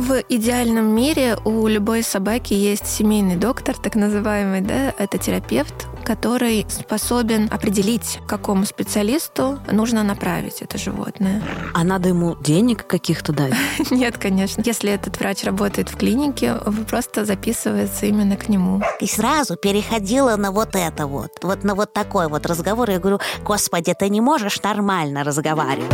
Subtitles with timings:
[0.00, 5.74] В идеальном мире у любой собаки есть семейный доктор, так называемый, да, это терапевт,
[6.06, 11.42] который способен определить, к какому специалисту нужно направить это животное.
[11.74, 13.52] А надо ему денег каких-то дать?
[13.90, 14.62] Нет, конечно.
[14.64, 16.54] Если этот врач работает в клинике,
[16.88, 18.82] просто записывается именно к нему.
[19.00, 22.88] И сразу переходила на вот это вот, вот на вот такой вот разговор.
[22.88, 25.92] Я говорю, господи, ты не можешь нормально разговаривать.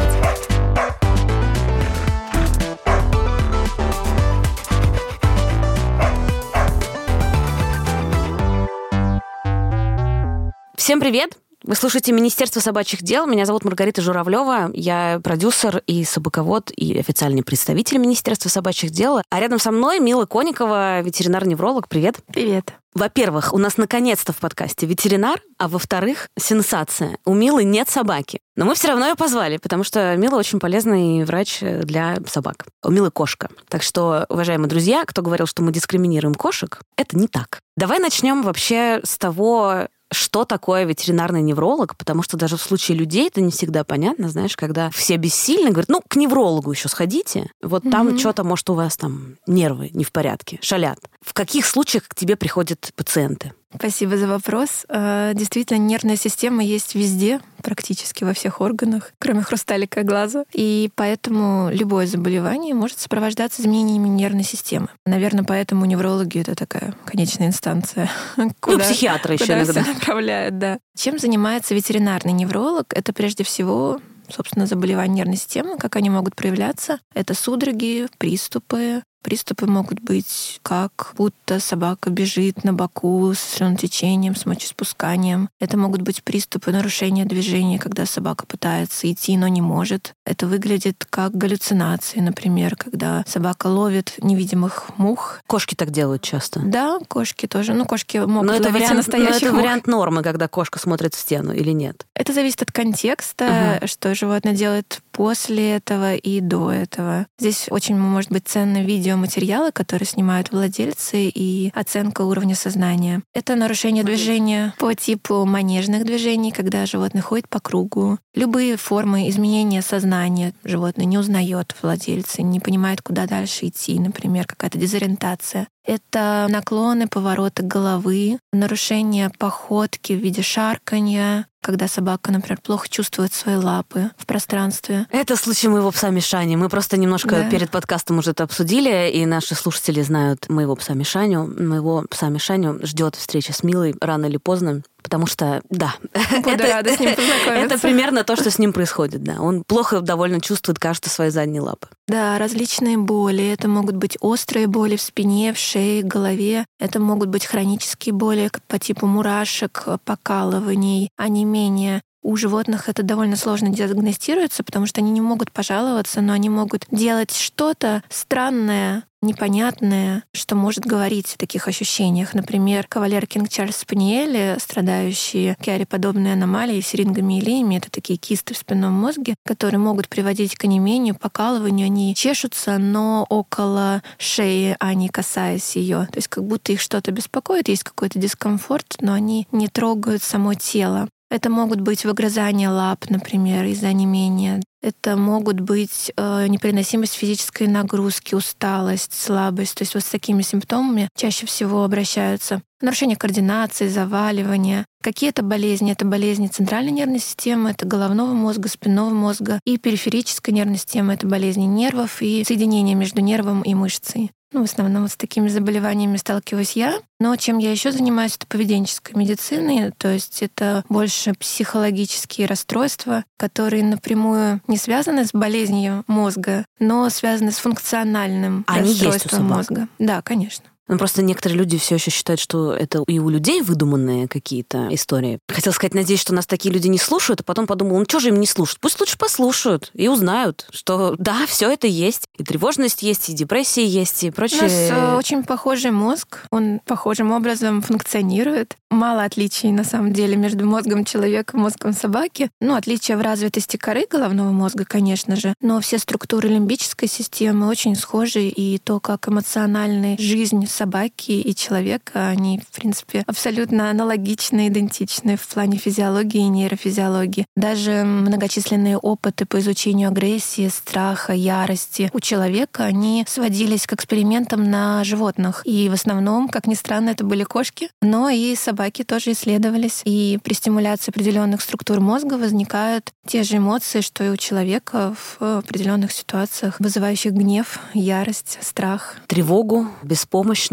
[10.87, 11.37] Всем привет!
[11.65, 13.27] Вы слушаете Министерство собачьих дел.
[13.27, 14.71] Меня зовут Маргарита Журавлева.
[14.73, 19.21] Я продюсер и собаковод, и официальный представитель Министерства собачьих дел.
[19.29, 21.89] А рядом со мной Мила Коникова, ветеринар-невролог.
[21.89, 22.19] Привет.
[22.33, 22.73] Привет.
[22.95, 27.19] Во-первых, у нас наконец-то в подкасте ветеринар, а во-вторых, сенсация.
[27.25, 28.39] У Милы нет собаки.
[28.55, 32.65] Но мы все равно ее позвали, потому что Мила очень полезный врач для собак.
[32.85, 33.49] У Милы кошка.
[33.69, 37.59] Так что, уважаемые друзья, кто говорил, что мы дискриминируем кошек, это не так.
[37.77, 43.29] Давай начнем вообще с того, что такое ветеринарный невролог, потому что даже в случае людей
[43.29, 47.83] это не всегда понятно, знаешь, когда все бессильны, говорят, ну, к неврологу еще сходите, вот
[47.91, 48.19] там mm-hmm.
[48.19, 50.99] что-то, может, у вас там нервы не в порядке, шалят.
[51.21, 53.53] В каких случаях к тебе приходят пациенты?
[53.79, 54.85] Спасибо за вопрос.
[54.89, 60.45] Э, действительно, нервная система есть везде, практически во всех органах, кроме хрусталика глаза.
[60.53, 64.89] И поэтому любое заболевание может сопровождаться изменениями нервной системы.
[65.05, 68.11] Наверное, поэтому неврологи— это такая конечная инстанция.
[68.61, 69.81] Куда, ну, психиатры еще иногда.
[69.81, 70.79] направляют, да.
[70.97, 72.93] Чем занимается ветеринарный невролог?
[72.95, 76.99] Это прежде всего собственно, заболевания нервной системы, как они могут проявляться.
[77.15, 84.47] Это судороги, приступы, Приступы могут быть как будто собака бежит на боку с слюнотечением, с
[84.47, 85.49] мочеспусканием.
[85.59, 90.13] Это могут быть приступы нарушения движения, когда собака пытается идти, но не может.
[90.25, 95.41] Это выглядит как галлюцинации, например, когда собака ловит невидимых мух.
[95.49, 96.61] Кошки так делают часто.
[96.61, 97.75] Да, кошки тоже.
[97.75, 99.63] Ну, кошки могут но это вариант, настоящих но это мух.
[99.63, 102.07] вариант нормы, когда кошка смотрит в стену или нет?
[102.15, 103.87] Это зависит от контекста, ага.
[103.89, 107.27] что животное делает после этого и до этого.
[107.39, 113.23] Здесь очень может быть видео видеоматериалы, которые снимают владельцы, и оценка уровня сознания.
[113.33, 118.19] Это нарушение движения по типу манежных движений, когда животное ходит по кругу.
[118.35, 124.79] Любые формы изменения сознания животное не узнает владельца, не понимает, куда дальше идти, например, какая-то
[124.79, 125.69] дезориентация.
[125.87, 133.57] Это наклоны, повороты головы, нарушение походки в виде шарканья, когда собака, например, плохо чувствует свои
[133.57, 135.07] лапы в пространстве.
[135.11, 136.55] Это случай моего пса Мишани.
[136.55, 137.51] Мы просто немножко да.
[137.51, 141.53] перед подкастом уже это обсудили, и наши слушатели знают моего пса Мишаню.
[141.59, 145.95] Моего пса Мишаню ждет встреча с Милой рано или поздно потому что, да,
[146.43, 147.11] Буду это, рада с ним
[147.47, 149.41] это примерно то, что с ним происходит, да.
[149.41, 151.87] Он плохо довольно чувствует, кажется, свои задние лапы.
[152.09, 153.47] Да, различные боли.
[153.47, 156.67] Это могут быть острые боли в спине, в шее, голове.
[156.81, 162.03] Это могут быть хронические боли по типу мурашек, покалываний, онемения.
[162.27, 166.85] У животных это довольно сложно диагностируется, потому что они не могут пожаловаться, но они могут
[166.91, 172.35] делать что-то странное, непонятное, что может говорить о таких ощущениях.
[172.35, 179.37] Например, кавалер Кинг Чарльз Спаниели, страдающие киаре-подобной аномалией, сирингомиелиями, это такие кисты в спинном мозге,
[179.45, 181.87] которые могут приводить к онемению, покалыванию.
[181.87, 186.09] Они чешутся, но около шеи, а не касаясь ее.
[186.11, 190.55] То есть как будто их что-то беспокоит, есть какой-то дискомфорт, но они не трогают само
[190.55, 191.09] тело.
[191.29, 194.63] Это могут быть выгрызания лап, например, из-за онемения.
[194.81, 199.75] Это могут быть э, непереносимость физической нагрузки, усталость, слабость.
[199.75, 202.63] То есть вот с такими симптомами чаще всего обращаются.
[202.81, 204.85] Нарушение координации, заваливание.
[205.03, 205.91] Какие это болезни?
[205.91, 211.15] Это болезни центральной нервной системы, это головного мозга, спинного мозга и периферической нервной системы.
[211.15, 214.31] Это болезни нервов и соединения между нервом и мышцей.
[214.57, 216.99] Ну, в основном вот с такими заболеваниями сталкиваюсь я.
[217.21, 223.85] Но чем я еще занимаюсь, это поведенческой медициной, то есть это больше психологические расстройства, которые
[223.85, 229.89] напрямую не связаны с болезнью мозга, но связаны с функциональным Они расстройством мозга.
[229.99, 230.65] Да, конечно.
[230.89, 235.41] Ну, просто некоторые люди все еще считают, что это и у людей выдуманные какие-то истории.
[235.49, 238.29] Хотел сказать, надеюсь, что нас такие люди не слушают, а потом подумал, ну что же
[238.29, 238.79] им не слушать?
[238.81, 242.27] Пусть лучше послушают и узнают, что да, все это есть.
[242.39, 244.61] И тревожность есть, и депрессия есть, и прочее.
[244.61, 248.77] У нас э, очень похожий мозг, он похожим образом функционирует.
[248.91, 252.51] Мало отличий, на самом деле, между мозгом человека и мозгом собаки.
[252.61, 257.97] Ну, отличия в развитости коры головного мозга, конечно же, но все структуры лимбической системы очень
[257.97, 265.37] схожи, и то, как эмоциональная жизнь собаки и человека, они, в принципе, абсолютно аналогичны, идентичны
[265.37, 267.47] в плане физиологии и нейрофизиологии.
[267.57, 275.03] Даже многочисленные опыты по изучению агрессии, страха, ярости у человека, они сводились к экспериментам на
[275.05, 275.63] животных.
[275.65, 280.03] И в основном, как ни странно, это были кошки, но и собаки тоже исследовались.
[280.05, 285.59] И при стимуляции определенных структур мозга возникают те же эмоции, что и у человека в
[285.59, 289.17] определенных ситуациях, вызывающих гнев, ярость, страх.
[289.27, 290.66] Тревогу, беспомощность.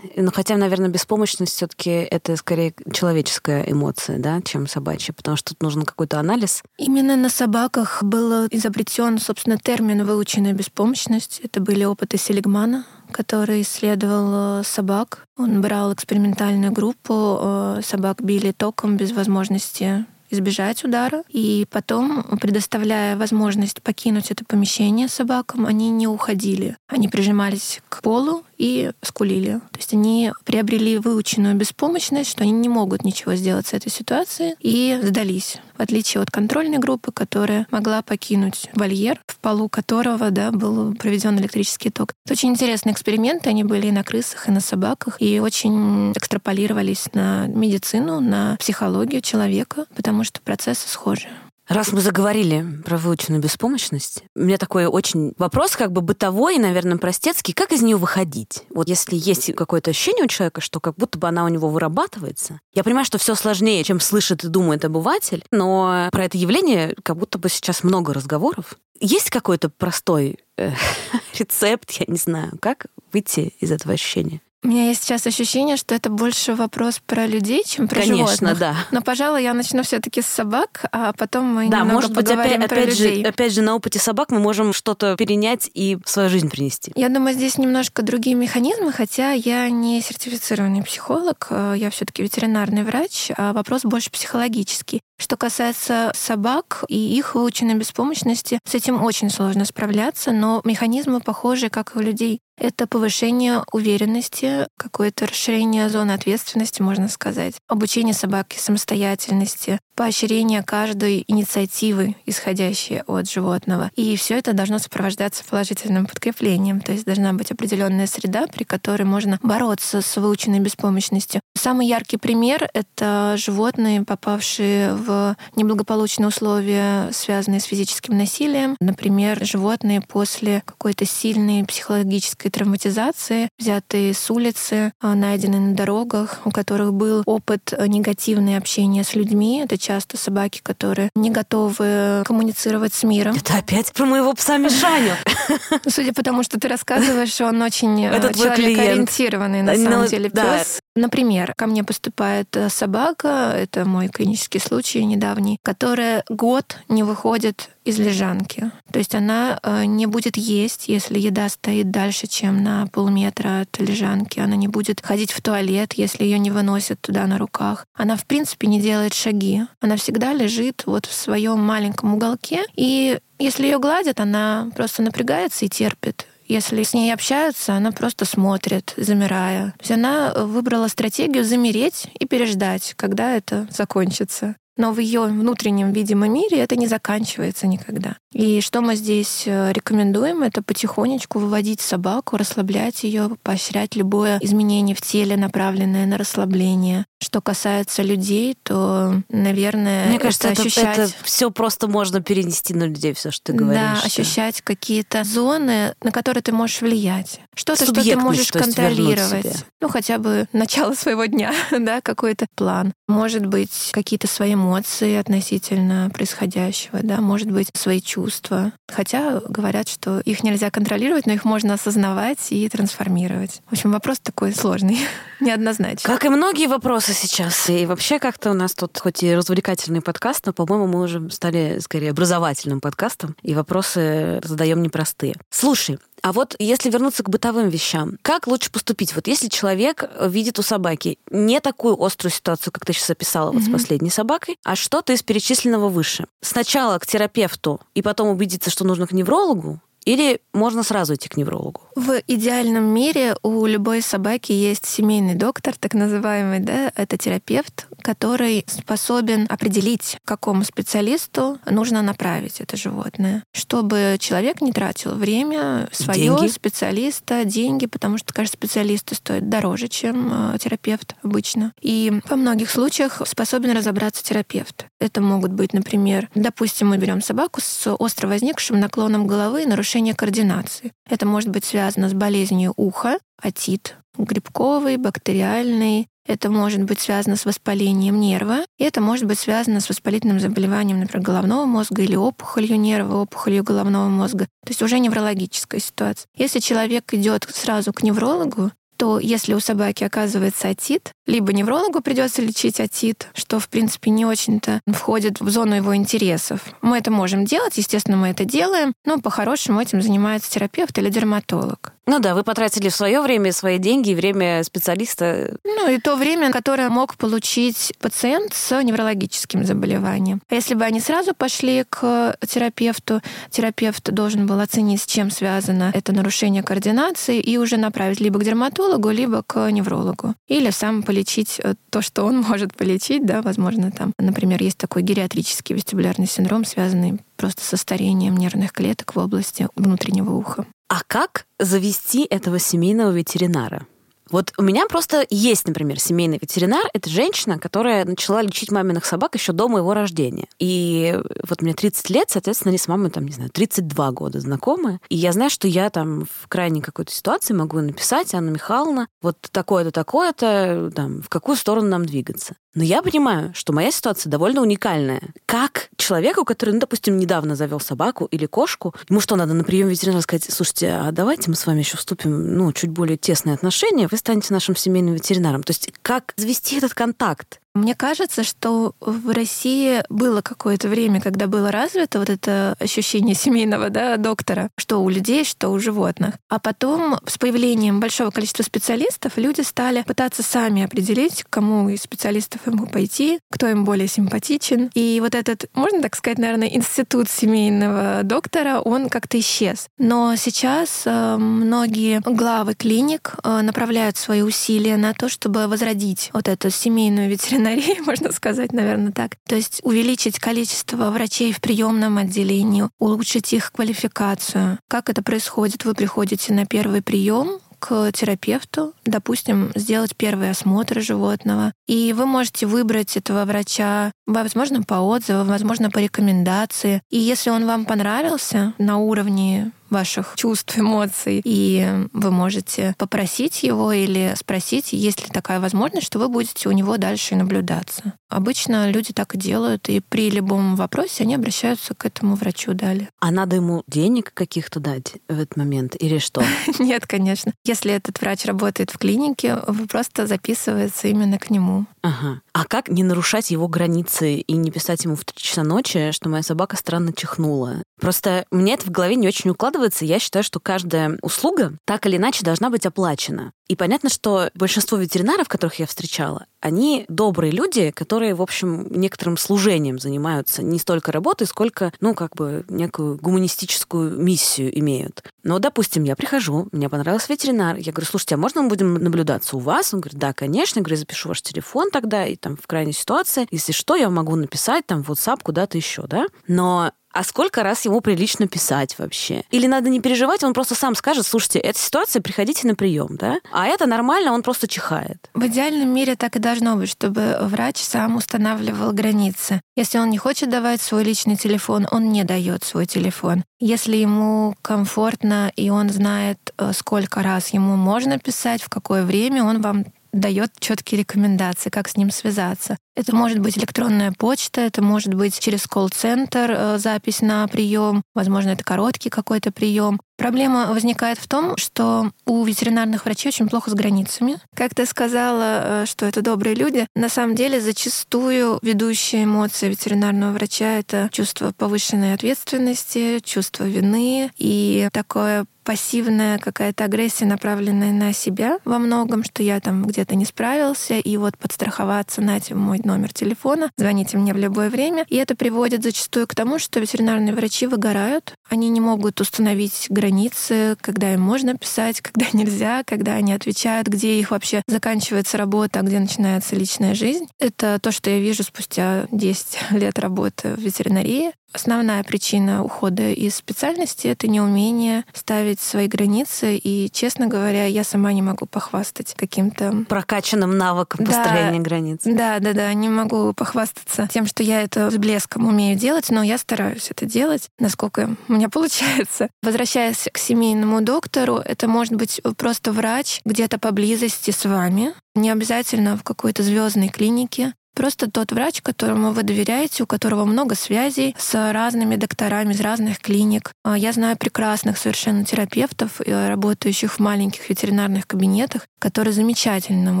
[0.16, 5.50] Ну, хотя, наверное, беспомощность все таки это скорее человеческая эмоция, да, чем собачья, потому что
[5.50, 6.62] тут нужен какой-то анализ.
[6.78, 11.40] Именно на собаках был изобретен, собственно, термин «выученная беспомощность».
[11.42, 15.26] Это были опыты Селигмана, который исследовал э, собак.
[15.36, 21.22] Он брал экспериментальную группу, э, собак били током без возможности избежать удара.
[21.28, 26.76] И потом, предоставляя возможность покинуть это помещение собакам, они не уходили.
[26.88, 29.58] Они прижимались к полу и скулили.
[29.72, 34.54] То есть они приобрели выученную беспомощность, что они не могут ничего сделать с этой ситуацией,
[34.60, 35.56] и сдались.
[35.76, 41.36] В отличие от контрольной группы, которая могла покинуть вольер, в полу которого да, был проведен
[41.40, 42.12] электрический ток.
[42.24, 43.50] Это очень интересные эксперименты.
[43.50, 49.22] Они были и на крысах, и на собаках, и очень экстраполировались на медицину, на психологию
[49.22, 51.28] человека, потому что процессы схожи.
[51.68, 56.98] Раз мы заговорили про выученную беспомощность, у меня такой очень вопрос, как бы бытовой наверное,
[56.98, 57.54] простецкий.
[57.54, 58.64] Как из нее выходить?
[58.70, 62.60] Вот если есть какое-то ощущение у человека, что как будто бы она у него вырабатывается.
[62.74, 67.16] Я понимаю, что все сложнее, чем слышит и думает обыватель, но про это явление как
[67.16, 68.76] будто бы сейчас много разговоров.
[69.00, 70.72] Есть какой-то простой э,
[71.38, 74.40] рецепт, я не знаю, как выйти из этого ощущения?
[74.64, 78.58] У меня есть сейчас ощущение, что это больше вопрос про людей, чем про Конечно, животных.
[78.60, 78.76] да.
[78.92, 82.36] Но, пожалуй, я начну все-таки с собак, а потом мы Да, немного может быть, опять,
[82.38, 83.24] поговорим про опять, же, людей.
[83.24, 86.92] опять же, на опыте собак мы можем что-то перенять и в свою жизнь принести.
[86.94, 92.84] Я думаю, здесь немножко другие механизмы, хотя я не сертифицированный психолог, э, я все-таки ветеринарный
[92.84, 95.00] врач, а вопрос больше психологический.
[95.18, 101.68] Что касается собак и их выученной беспомощности, с этим очень сложно справляться, но механизмы похожи,
[101.68, 102.38] как и у людей.
[102.62, 112.16] Это повышение уверенности, какое-то расширение зоны ответственности, можно сказать, обучение собаки самостоятельности, поощрение каждой инициативы,
[112.26, 113.90] исходящей от животного.
[113.96, 116.80] И все это должно сопровождаться положительным подкреплением.
[116.80, 121.40] То есть должна быть определенная среда, при которой можно бороться с выученной беспомощностью.
[121.54, 128.76] Самый яркий пример— это животные, попавшие в неблагополучные условия, связанные с физическим насилием.
[128.80, 136.50] Например, животные после какой-то сильной психологической травматизации, взятые с улицы, а, найденные на дорогах, у
[136.50, 139.60] которых был опыт негативного общения с людьми.
[139.62, 143.36] Это часто собаки, которые не готовы коммуницировать с миром.
[143.36, 145.12] Это опять про моего пса Мишаню.
[145.86, 150.80] Судя по тому, что ты рассказываешь, он очень э, человекоориентированный, на Ну, самом деле, пес.
[150.94, 157.68] Например, ко мне поступает э, собака, это мой клинический случай недавний, которая год не выходит
[157.84, 158.70] из лежанки.
[158.92, 163.78] То есть она э, не будет есть, если еда стоит дальше, чем на полметра от
[163.78, 164.38] лежанки.
[164.38, 167.86] Она не будет ходить в туалет, если ее не выносят туда на руках.
[167.94, 169.62] Она, в принципе, не делает шаги.
[169.80, 172.64] Она всегда лежит вот в своем маленьком уголке.
[172.76, 176.26] И если ее гладят, она просто напрягается и терпит.
[176.46, 179.72] Если с ней общаются, она просто смотрит, замирая.
[179.78, 184.56] То есть она выбрала стратегию замереть и переждать, когда это закончится.
[184.76, 188.16] Но в ее внутреннем видимом мире это не заканчивается никогда.
[188.32, 194.96] И что мы здесь э, рекомендуем, это потихонечку выводить собаку, расслаблять ее, поощрять любое изменение
[194.96, 197.04] в теле, направленное на расслабление.
[197.22, 201.16] Что касается людей, то, наверное, Мне кажется, это, ощущать...
[201.22, 203.80] все просто можно перенести на людей, все, что ты говоришь.
[203.80, 207.40] Да, ощущать какие-то зоны, на которые ты можешь влиять.
[207.54, 209.64] Что-то, что ты можешь контролировать.
[209.80, 212.92] Ну, хотя бы начало своего дня, да, какой-то план.
[213.06, 218.72] Может быть, какие-то свои эмоции относительно происходящего, да, может быть, свои чувства.
[218.92, 223.60] Хотя говорят, что их нельзя контролировать, но их можно осознавать и трансформировать.
[223.68, 224.98] В общем, вопрос такой сложный,
[225.40, 226.02] неоднозначный.
[226.04, 227.68] Как и многие вопросы сейчас.
[227.70, 231.78] И вообще как-то у нас тут хоть и развлекательный подкаст, но, по-моему, мы уже стали
[231.80, 235.34] скорее образовательным подкастом, и вопросы задаем непростые.
[235.50, 239.14] Слушай, а вот если вернуться к бытовым вещам, как лучше поступить?
[239.14, 243.62] Вот если человек видит у собаки не такую острую ситуацию, как ты сейчас описала вот
[243.62, 246.26] с последней собакой, а что-то из перечисленного выше.
[246.40, 251.36] Сначала к терапевту и потом убедиться, что нужно к неврологу, или можно сразу идти к
[251.36, 251.80] неврологу?
[251.94, 258.64] В идеальном мире у любой собаки есть семейный доктор, так называемый, да, это терапевт, который
[258.66, 266.48] способен определить, какому специалисту нужно направить это животное, чтобы человек не тратил время свое, деньги.
[266.48, 271.72] специалиста, деньги, потому что, каждый специалист стоит дороже, чем э, терапевт обычно.
[271.80, 274.86] И во многих случаях способен разобраться терапевт.
[274.98, 280.16] Это могут быть, например, допустим, мы берем собаку с остро возникшим наклоном головы и нарушением
[280.16, 280.92] координации.
[281.12, 287.44] Это может быть связано с болезнью уха, отит, грибковый, бактериальный, это может быть связано с
[287.44, 292.80] воспалением нерва, и это может быть связано с воспалительным заболеванием, например, головного мозга или опухолью
[292.80, 294.46] нерва, опухолью головного мозга.
[294.64, 296.26] То есть уже неврологическая ситуация.
[296.34, 302.42] Если человек идет сразу к неврологу, то если у собаки оказывается отит, либо неврологу придется
[302.42, 306.60] лечить отит, что, в принципе, не очень-то входит в зону его интересов.
[306.82, 311.92] Мы это можем делать, естественно, мы это делаем, но по-хорошему этим занимается терапевт или дерматолог.
[312.04, 315.56] Ну да, вы потратили свое время свои деньги и время специалиста.
[315.64, 320.42] Ну и то время, которое мог получить пациент с неврологическим заболеванием.
[320.48, 325.92] А если бы они сразу пошли к терапевту, терапевт должен был оценить, с чем связано
[325.94, 330.34] это нарушение координации и уже направить либо к дерматологу, либо к неврологу.
[330.48, 335.02] Или сам полечить э, то, что он может полечить, да, возможно, там, например, есть такой
[335.02, 340.66] гериатрический вестибулярный синдром, связанный просто со старением нервных клеток в области внутреннего уха.
[340.88, 343.86] А как завести этого семейного ветеринара?
[344.32, 346.88] Вот у меня просто есть, например, семейный ветеринар.
[346.94, 350.48] Это женщина, которая начала лечить маминых собак еще до моего рождения.
[350.58, 355.00] И вот мне 30 лет, соответственно, они с мамой, там, не знаю, 32 года знакомы.
[355.10, 359.36] И я знаю, что я там в крайней какой-то ситуации могу написать, Анна Михайловна, вот
[359.52, 362.56] такое-то, такое-то, там, в какую сторону нам двигаться.
[362.74, 365.20] Но я понимаю, что моя ситуация довольно уникальная.
[365.46, 369.88] Как человеку, который, ну, допустим, недавно завел собаку или кошку, ему что, надо на прием
[369.88, 374.08] ветеринара сказать, слушайте, а давайте мы с вами еще вступим, ну, чуть более тесные отношения,
[374.10, 375.62] вы станете нашим семейным ветеринаром.
[375.62, 377.61] То есть как завести этот контакт?
[377.74, 383.88] Мне кажется, что в России было какое-то время, когда было развито вот это ощущение семейного
[383.88, 386.34] да, доктора, что у людей, что у животных.
[386.50, 392.02] А потом с появлением большого количества специалистов люди стали пытаться сами определить, к кому из
[392.02, 394.90] специалистов ему пойти, кто им более симпатичен.
[394.92, 399.86] И вот этот, можно так сказать, наверное, институт семейного доктора, он как-то исчез.
[399.96, 406.48] Но сейчас э, многие главы клиник э, направляют свои усилия на то, чтобы возродить вот
[406.48, 409.36] эту семейную ветеринарию ветеринарии, можно сказать, наверное, так.
[409.46, 414.78] То есть увеличить количество врачей в приемном отделении, улучшить их квалификацию.
[414.88, 415.84] Как это происходит?
[415.84, 421.72] Вы приходите на первый прием, к терапевту, допустим, сделать первый осмотр животного.
[421.88, 427.02] И вы можете выбрать этого врача, возможно, по отзывам, возможно, по рекомендации.
[427.10, 433.92] И если он вам понравился на уровне ваших чувств, эмоций, и вы можете попросить его
[433.92, 438.14] или спросить, есть ли такая возможность, что вы будете у него дальше наблюдаться.
[438.28, 443.08] Обычно люди так и делают, и при любом вопросе они обращаются к этому врачу далее.
[443.20, 446.42] А надо ему денег каких-то дать в этот момент или что?
[446.78, 447.52] Нет, конечно.
[447.64, 451.86] Если этот врач работает в клинике, вы просто записывается именно к нему.
[452.02, 452.40] Ага.
[452.54, 456.28] А как не нарушать его границы и не писать ему в 3 часа ночи, что
[456.28, 457.82] моя собака странно чихнула?
[457.98, 460.04] Просто мне это в голове не очень укладывается.
[460.04, 463.52] Я считаю, что каждая услуга так или иначе должна быть оплачена.
[463.68, 469.36] И понятно, что большинство ветеринаров, которых я встречала, они добрые люди, которые, в общем, некоторым
[469.36, 470.62] служением занимаются.
[470.62, 475.24] Не столько работой, сколько, ну, как бы, некую гуманистическую миссию имеют.
[475.42, 479.56] Но, допустим, я прихожу, мне понравился ветеринар, я говорю, слушайте, а можно мы будем наблюдаться
[479.56, 479.94] у вас?
[479.94, 480.80] Он говорит, да, конечно.
[480.80, 484.36] Я говорю, запишу ваш телефон тогда, и там в крайней ситуации, если что, я могу
[484.36, 486.26] написать там в WhatsApp куда-то еще, да?
[486.46, 489.44] Но а сколько раз ему прилично писать вообще?
[489.50, 493.38] Или надо не переживать, он просто сам скажет, слушайте, эта ситуация, приходите на прием, да?
[493.52, 495.30] А это нормально, он просто чихает.
[495.34, 499.60] В идеальном мире так и должно быть, чтобы врач сам устанавливал границы.
[499.76, 503.44] Если он не хочет давать свой личный телефон, он не дает свой телефон.
[503.60, 509.44] Если ему комфортно и он знает, э, сколько раз ему можно писать, в какое время,
[509.44, 512.76] он вам дает четкие рекомендации, как с ним связаться.
[512.94, 518.50] Это может быть электронная почта, это может быть через колл-центр э, запись на прием, возможно,
[518.50, 519.98] это короткий какой-то прием.
[520.18, 524.38] Проблема возникает в том, что у ветеринарных врачей очень плохо с границами.
[524.54, 530.32] Как ты сказала, э, что это добрые люди, на самом деле зачастую ведущие эмоции ветеринарного
[530.32, 538.58] врача— это чувство повышенной ответственности, чувство вины и такое пассивная какая-то агрессия, направленная на себя
[538.64, 543.70] во многом, что я там где-то не справился, и вот подстраховаться, нате мой номер телефона,
[543.76, 545.04] звоните мне в любое время.
[545.08, 550.76] И это приводит зачастую к тому, что ветеринарные врачи выгорают, они не могут установить границы,
[550.80, 555.82] когда им можно писать, когда нельзя, когда они отвечают, где их вообще заканчивается работа, а
[555.82, 557.26] где начинается личная жизнь.
[557.38, 561.32] Это то, что я вижу спустя 10 лет работы в ветеринарии.
[561.52, 566.56] Основная причина ухода из специальности— это неумение ставить свои границы.
[566.56, 569.84] И, честно говоря, я сама не могу похвастать каким-то...
[569.88, 572.00] Прокачанным навыком да, построения границ.
[572.04, 572.72] Да, да, да.
[572.72, 577.06] Не могу похвастаться тем, что я это с блеском умею делать, но я стараюсь это
[577.06, 579.28] делать, насколько у меня получается.
[579.42, 585.96] Возвращаясь к семейному доктору, это может быть просто врач где-то поблизости с вами, не обязательно
[585.96, 587.52] в какой-то звездной клинике.
[587.74, 592.98] Просто тот врач, которому вы доверяете, у которого много связей с разными докторами из разных
[592.98, 593.52] клиник.
[593.64, 600.00] А, я знаю прекрасных совершенно терапевтов, э, работающих в маленьких ветеринарных кабинетах, которые замечательным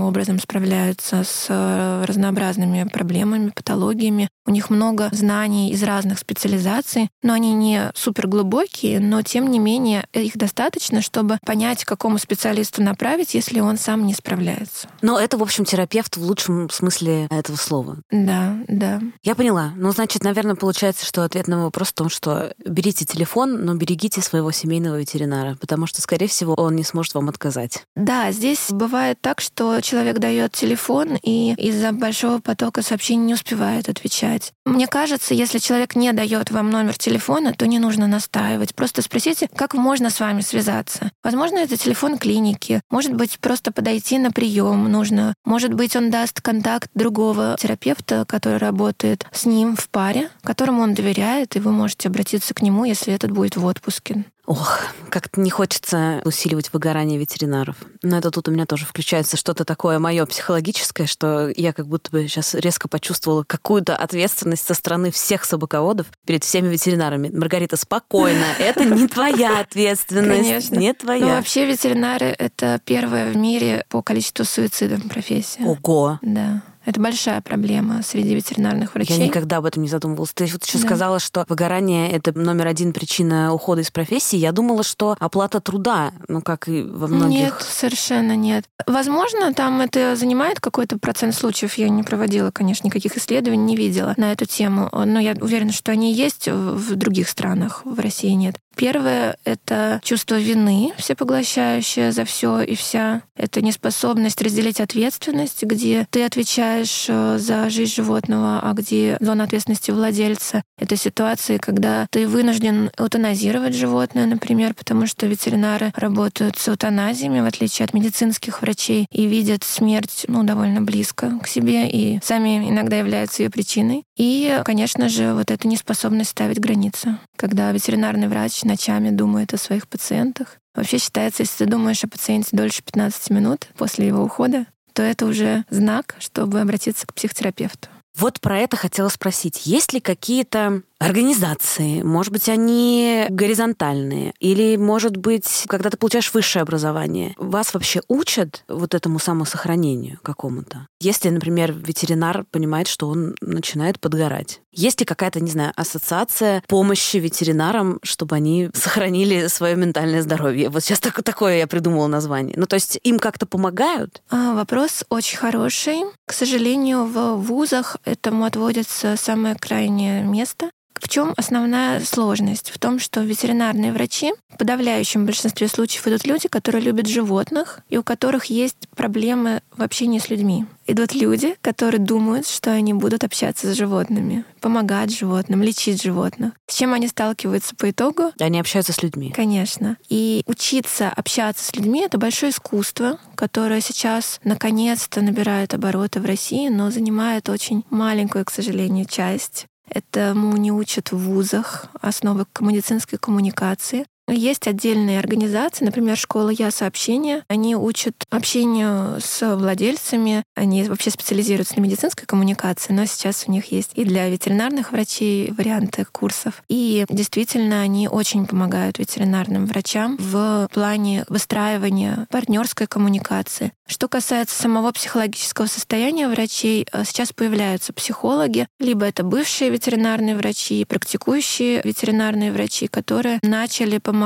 [0.00, 4.28] образом справляются с э, разнообразными проблемами, патологиями.
[4.44, 9.58] У них много знаний из разных специализаций, но они не супер глубокие, но тем не
[9.58, 14.88] менее их достаточно, чтобы понять, к какому специалисту направить, если он сам не справляется.
[15.00, 17.98] Но это, в общем, терапевт в лучшем смысле этого слова.
[18.10, 19.00] Да, да.
[19.22, 19.72] Я поняла.
[19.76, 24.20] Ну, значит, наверное, получается, что ответ на вопрос в том, что берите телефон, но берегите
[24.20, 27.84] своего семейного ветеринара, потому что, скорее всего, он не сможет вам отказать.
[27.96, 33.88] Да, здесь бывает так, что человек дает телефон и из-за большого потока сообщений не успевает
[33.88, 34.52] отвечать.
[34.64, 38.74] Мне кажется, если человек не дает вам номер телефона, то не нужно настаивать.
[38.74, 41.10] Просто спросите, как можно с вами связаться.
[41.22, 42.80] Возможно, это телефон клиники.
[42.90, 45.34] Может быть, просто подойти на прием нужно.
[45.44, 50.94] Может быть, он даст контакт другого терапевта, который работает с ним в паре, которому он
[50.94, 54.24] доверяет, и вы можете обратиться к нему, если этот будет в отпуске.
[54.44, 57.76] Ох, как-то не хочется усиливать выгорание ветеринаров.
[58.02, 62.10] Но это тут у меня тоже включается что-то такое мое психологическое, что я как будто
[62.10, 67.30] бы сейчас резко почувствовала какую-то ответственность со стороны всех собаководов перед всеми ветеринарами.
[67.32, 70.42] Маргарита, спокойно, это не твоя ответственность.
[70.42, 70.74] Конечно.
[70.74, 71.24] Не твоя.
[71.24, 75.62] Ну, вообще ветеринары— это первая в мире по количеству суицидов профессия.
[75.62, 76.18] Ого.
[76.20, 76.62] Да.
[76.84, 79.18] Это большая проблема среди ветеринарных врачей.
[79.18, 80.32] Я никогда об этом не задумывалась.
[80.34, 80.84] Ты вот еще да.
[80.84, 84.36] сказала, что выгорание— это номер один причина ухода из профессии.
[84.36, 87.38] Я думала, что оплата труда, ну, как и во многих...
[87.38, 88.64] Нет, совершенно нет.
[88.86, 91.74] Возможно, там это занимает какой-то процент случаев.
[91.74, 94.88] Я не проводила, конечно, никаких исследований, не видела на эту тему.
[94.92, 98.56] Но я уверена, что они есть в других странах, в России нет.
[98.76, 103.22] Первое— это чувство вины всепоглощающее за все и вся.
[103.36, 109.90] Это неспособность разделить ответственность, где ты отвечаешь э, за жизнь животного, а где зона ответственности
[109.90, 110.62] владельца.
[110.78, 117.46] Это ситуации, когда ты вынужден эутаназировать животное, например, потому что ветеринары работают с эутаназиями, в
[117.46, 122.96] отличие от медицинских врачей, и видят смерть ну, довольно близко к себе, и сами иногда
[122.98, 124.04] являются ее причиной.
[124.16, 127.18] И, конечно же, вот эта неспособность ставить границы.
[127.42, 130.58] Когда ветеринарный врач ночами думает о своих пациентах.
[130.76, 135.26] Вообще считается, если ты думаешь о пациенте дольше 15 минут после его ухода, то это
[135.26, 137.88] уже знак, чтобы обратиться к психотерапевту.
[138.16, 139.66] Вот про это хотела спросить.
[139.66, 146.62] Есть ли какие-то организации, может быть, они горизонтальные, или, может быть, когда ты получаешь высшее
[146.62, 150.86] образование, вас вообще учат вот этому самосохранению какому-то?
[151.00, 154.60] Если, например, ветеринар понимает, что он начинает подгорать.
[154.72, 160.70] Есть ли какая-то, не знаю, ассоциация помощи ветеринарам, чтобы они сохранили свое ментальное здоровье?
[160.70, 162.54] Вот сейчас так, такое я придумала название.
[162.56, 164.22] Ну, то есть им как-то помогают?
[164.30, 166.02] А, вопрос очень хороший.
[166.26, 170.70] К сожалению, в вузах этому отводится самое крайнее место.
[171.02, 172.70] В чем основная сложность?
[172.70, 177.98] В том, что ветеринарные врачи в подавляющем большинстве случаев идут люди, которые любят животных и
[177.98, 180.64] у которых есть проблемы в общении с людьми.
[180.86, 186.52] Идут люди, которые думают, что они будут общаться с животными, помогать животным, лечить животных.
[186.68, 188.30] С чем они сталкиваются по итогу?
[188.38, 189.32] Они общаются с людьми.
[189.34, 189.96] Конечно.
[190.08, 196.68] И учиться общаться с людьми— это большое искусство, которое сейчас наконец-то набирает обороты в России,
[196.68, 204.06] но занимает очень маленькую, к сожалению, часть Этому не учат в вузах, основы медицинской коммуникации.
[204.32, 207.44] Есть отдельные организации, например, школа Я сообщения.
[207.48, 210.42] Они учат общению с владельцами.
[210.54, 215.52] Они вообще специализируются на медицинской коммуникации, но сейчас у них есть и для ветеринарных врачей
[215.52, 216.62] варианты курсов.
[216.68, 223.72] И действительно, они очень помогают ветеринарным врачам в плане выстраивания партнерской коммуникации.
[223.86, 230.84] Что касается самого психологического состояния врачей, э, сейчас появляются психологи, либо это бывшие ветеринарные врачи,
[230.86, 234.21] практикующие ветеринарные врачи, которые начали помогать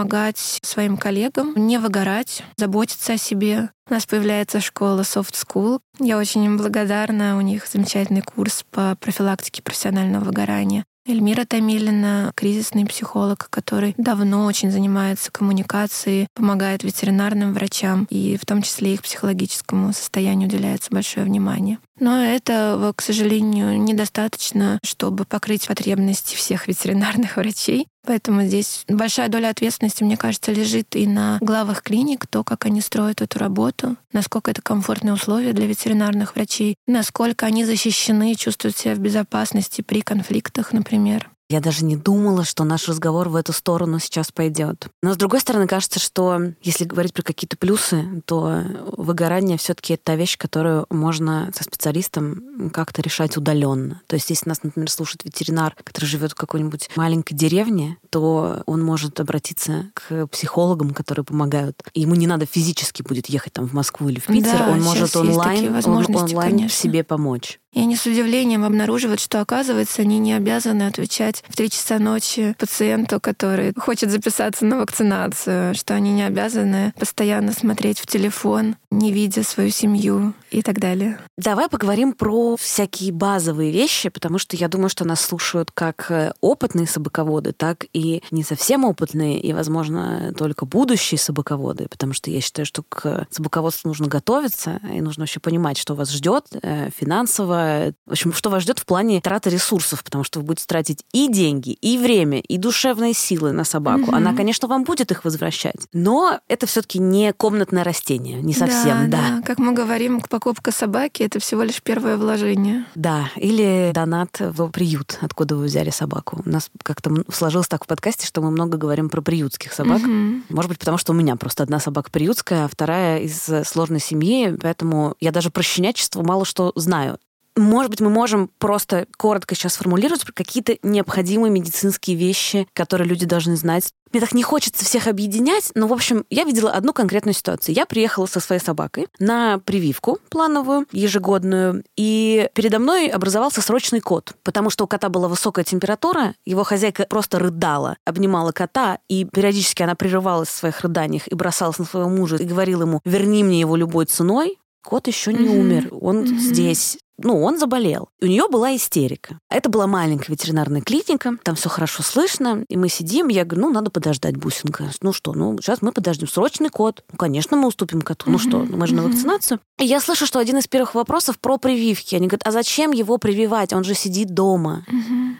[0.62, 3.70] своим коллегам не выгорать, заботиться о себе.
[3.88, 5.80] У нас появляется школа Soft School.
[5.98, 7.38] Я очень им благодарна.
[7.38, 10.84] У них замечательный курс по профилактике профессионального выгорания.
[11.08, 18.60] Эльмира Томилина, кризисный психолог, который давно очень занимается коммуникацией, помогает ветеринарным врачам и в том
[18.60, 21.78] числе их психологическому состоянию уделяется большое внимание.
[22.00, 27.86] Но этого, к сожалению, недостаточно, чтобы покрыть потребности всех ветеринарных врачей.
[28.06, 32.80] Поэтому здесь большая доля ответственности, мне кажется, лежит и на главах клиник, то, как они
[32.80, 38.94] строят эту работу, насколько это комфортные условия для ветеринарных врачей, насколько они защищены, чувствуют себя
[38.94, 41.30] в безопасности при конфликтах, например.
[41.48, 44.88] Я даже не думала, что наш разговор в эту сторону сейчас пойдет.
[45.02, 48.62] Но с другой стороны, кажется, что если говорить про какие-то плюсы, то
[48.96, 54.00] выгорание все-таки это та вещь, которую можно со специалистом как-то решать удаленно.
[54.08, 58.82] То есть, если нас, например, слушает ветеринар, который живет в какой-нибудь маленькой деревне, то он
[58.82, 61.82] может обратиться к психологам, которые помогают.
[61.94, 65.14] Ему не надо физически будет ехать там в Москву или в Питер, да, он может
[65.16, 66.68] онлайн, он, онлайн конечно.
[66.68, 67.58] себе помочь.
[67.76, 72.56] И они с удивлением обнаруживают, что, оказывается, они не обязаны отвечать в три часа ночи
[72.58, 79.12] пациенту, который хочет записаться на вакцинацию, что они не обязаны постоянно смотреть в телефон, не
[79.12, 81.18] видя свою семью и так далее.
[81.36, 86.32] Давай поговорим про всякие базовые вещи, потому что я думаю, что нас слушают как э,
[86.40, 92.40] опытные собаководы, так и не совсем опытные, и, возможно, только будущие собаководы, потому что я
[92.40, 97.92] считаю, что к собаководству нужно готовиться, и нужно вообще понимать, что вас ждет э, финансово,
[98.06, 101.28] в общем, что вас ждет в плане траты ресурсов, потому что вы будете тратить и
[101.28, 104.08] деньги, и время, и душевные силы на собаку.
[104.08, 104.14] Угу.
[104.14, 109.06] Она, конечно, вам будет их возвращать, но это все-таки не комнатное растение, не совсем, да,
[109.06, 109.06] да.
[109.06, 109.42] да.
[109.42, 112.84] Как мы говорим, покупка собаки это всего лишь первое вложение.
[112.94, 116.42] Да, или донат в приют, откуда вы взяли собаку.
[116.44, 120.00] У нас как-то сложилось так в подкасте, что мы много говорим про приютских собак.
[120.00, 120.42] Угу.
[120.50, 124.56] Может быть, потому что у меня просто одна собака приютская, а вторая из сложной семьи,
[124.60, 127.18] поэтому я даже про щенячество мало что знаю.
[127.56, 133.56] Может быть, мы можем просто коротко сейчас сформулировать какие-то необходимые медицинские вещи, которые люди должны
[133.56, 133.92] знать.
[134.12, 137.74] Мне так не хочется всех объединять, но, в общем, я видела одну конкретную ситуацию.
[137.74, 144.34] Я приехала со своей собакой на прививку плановую, ежегодную, и передо мной образовался срочный кот,
[144.42, 149.82] потому что у кота была высокая температура, его хозяйка просто рыдала, обнимала кота, и периодически
[149.82, 153.60] она прерывалась в своих рыданиях и бросалась на своего мужа и говорила ему, верни мне
[153.60, 155.60] его любой ценой, кот еще не mm-hmm.
[155.60, 156.38] умер, он mm-hmm.
[156.38, 158.08] здесь ну, он заболел.
[158.20, 159.38] У нее была истерика.
[159.48, 163.72] Это была маленькая ветеринарная клиника, там все хорошо слышно, и мы сидим, я говорю, ну,
[163.72, 164.90] надо подождать, бусинка.
[165.00, 166.28] Ну что, ну, сейчас мы подождем.
[166.28, 167.04] Срочный код.
[167.10, 168.30] Ну, конечно, мы уступим коту.
[168.30, 169.60] Ну что, мы же на вакцинацию.
[169.78, 172.14] И я слышу, что один из первых вопросов про прививки.
[172.14, 173.72] Они говорят, а зачем его прививать?
[173.72, 174.84] Он же сидит дома.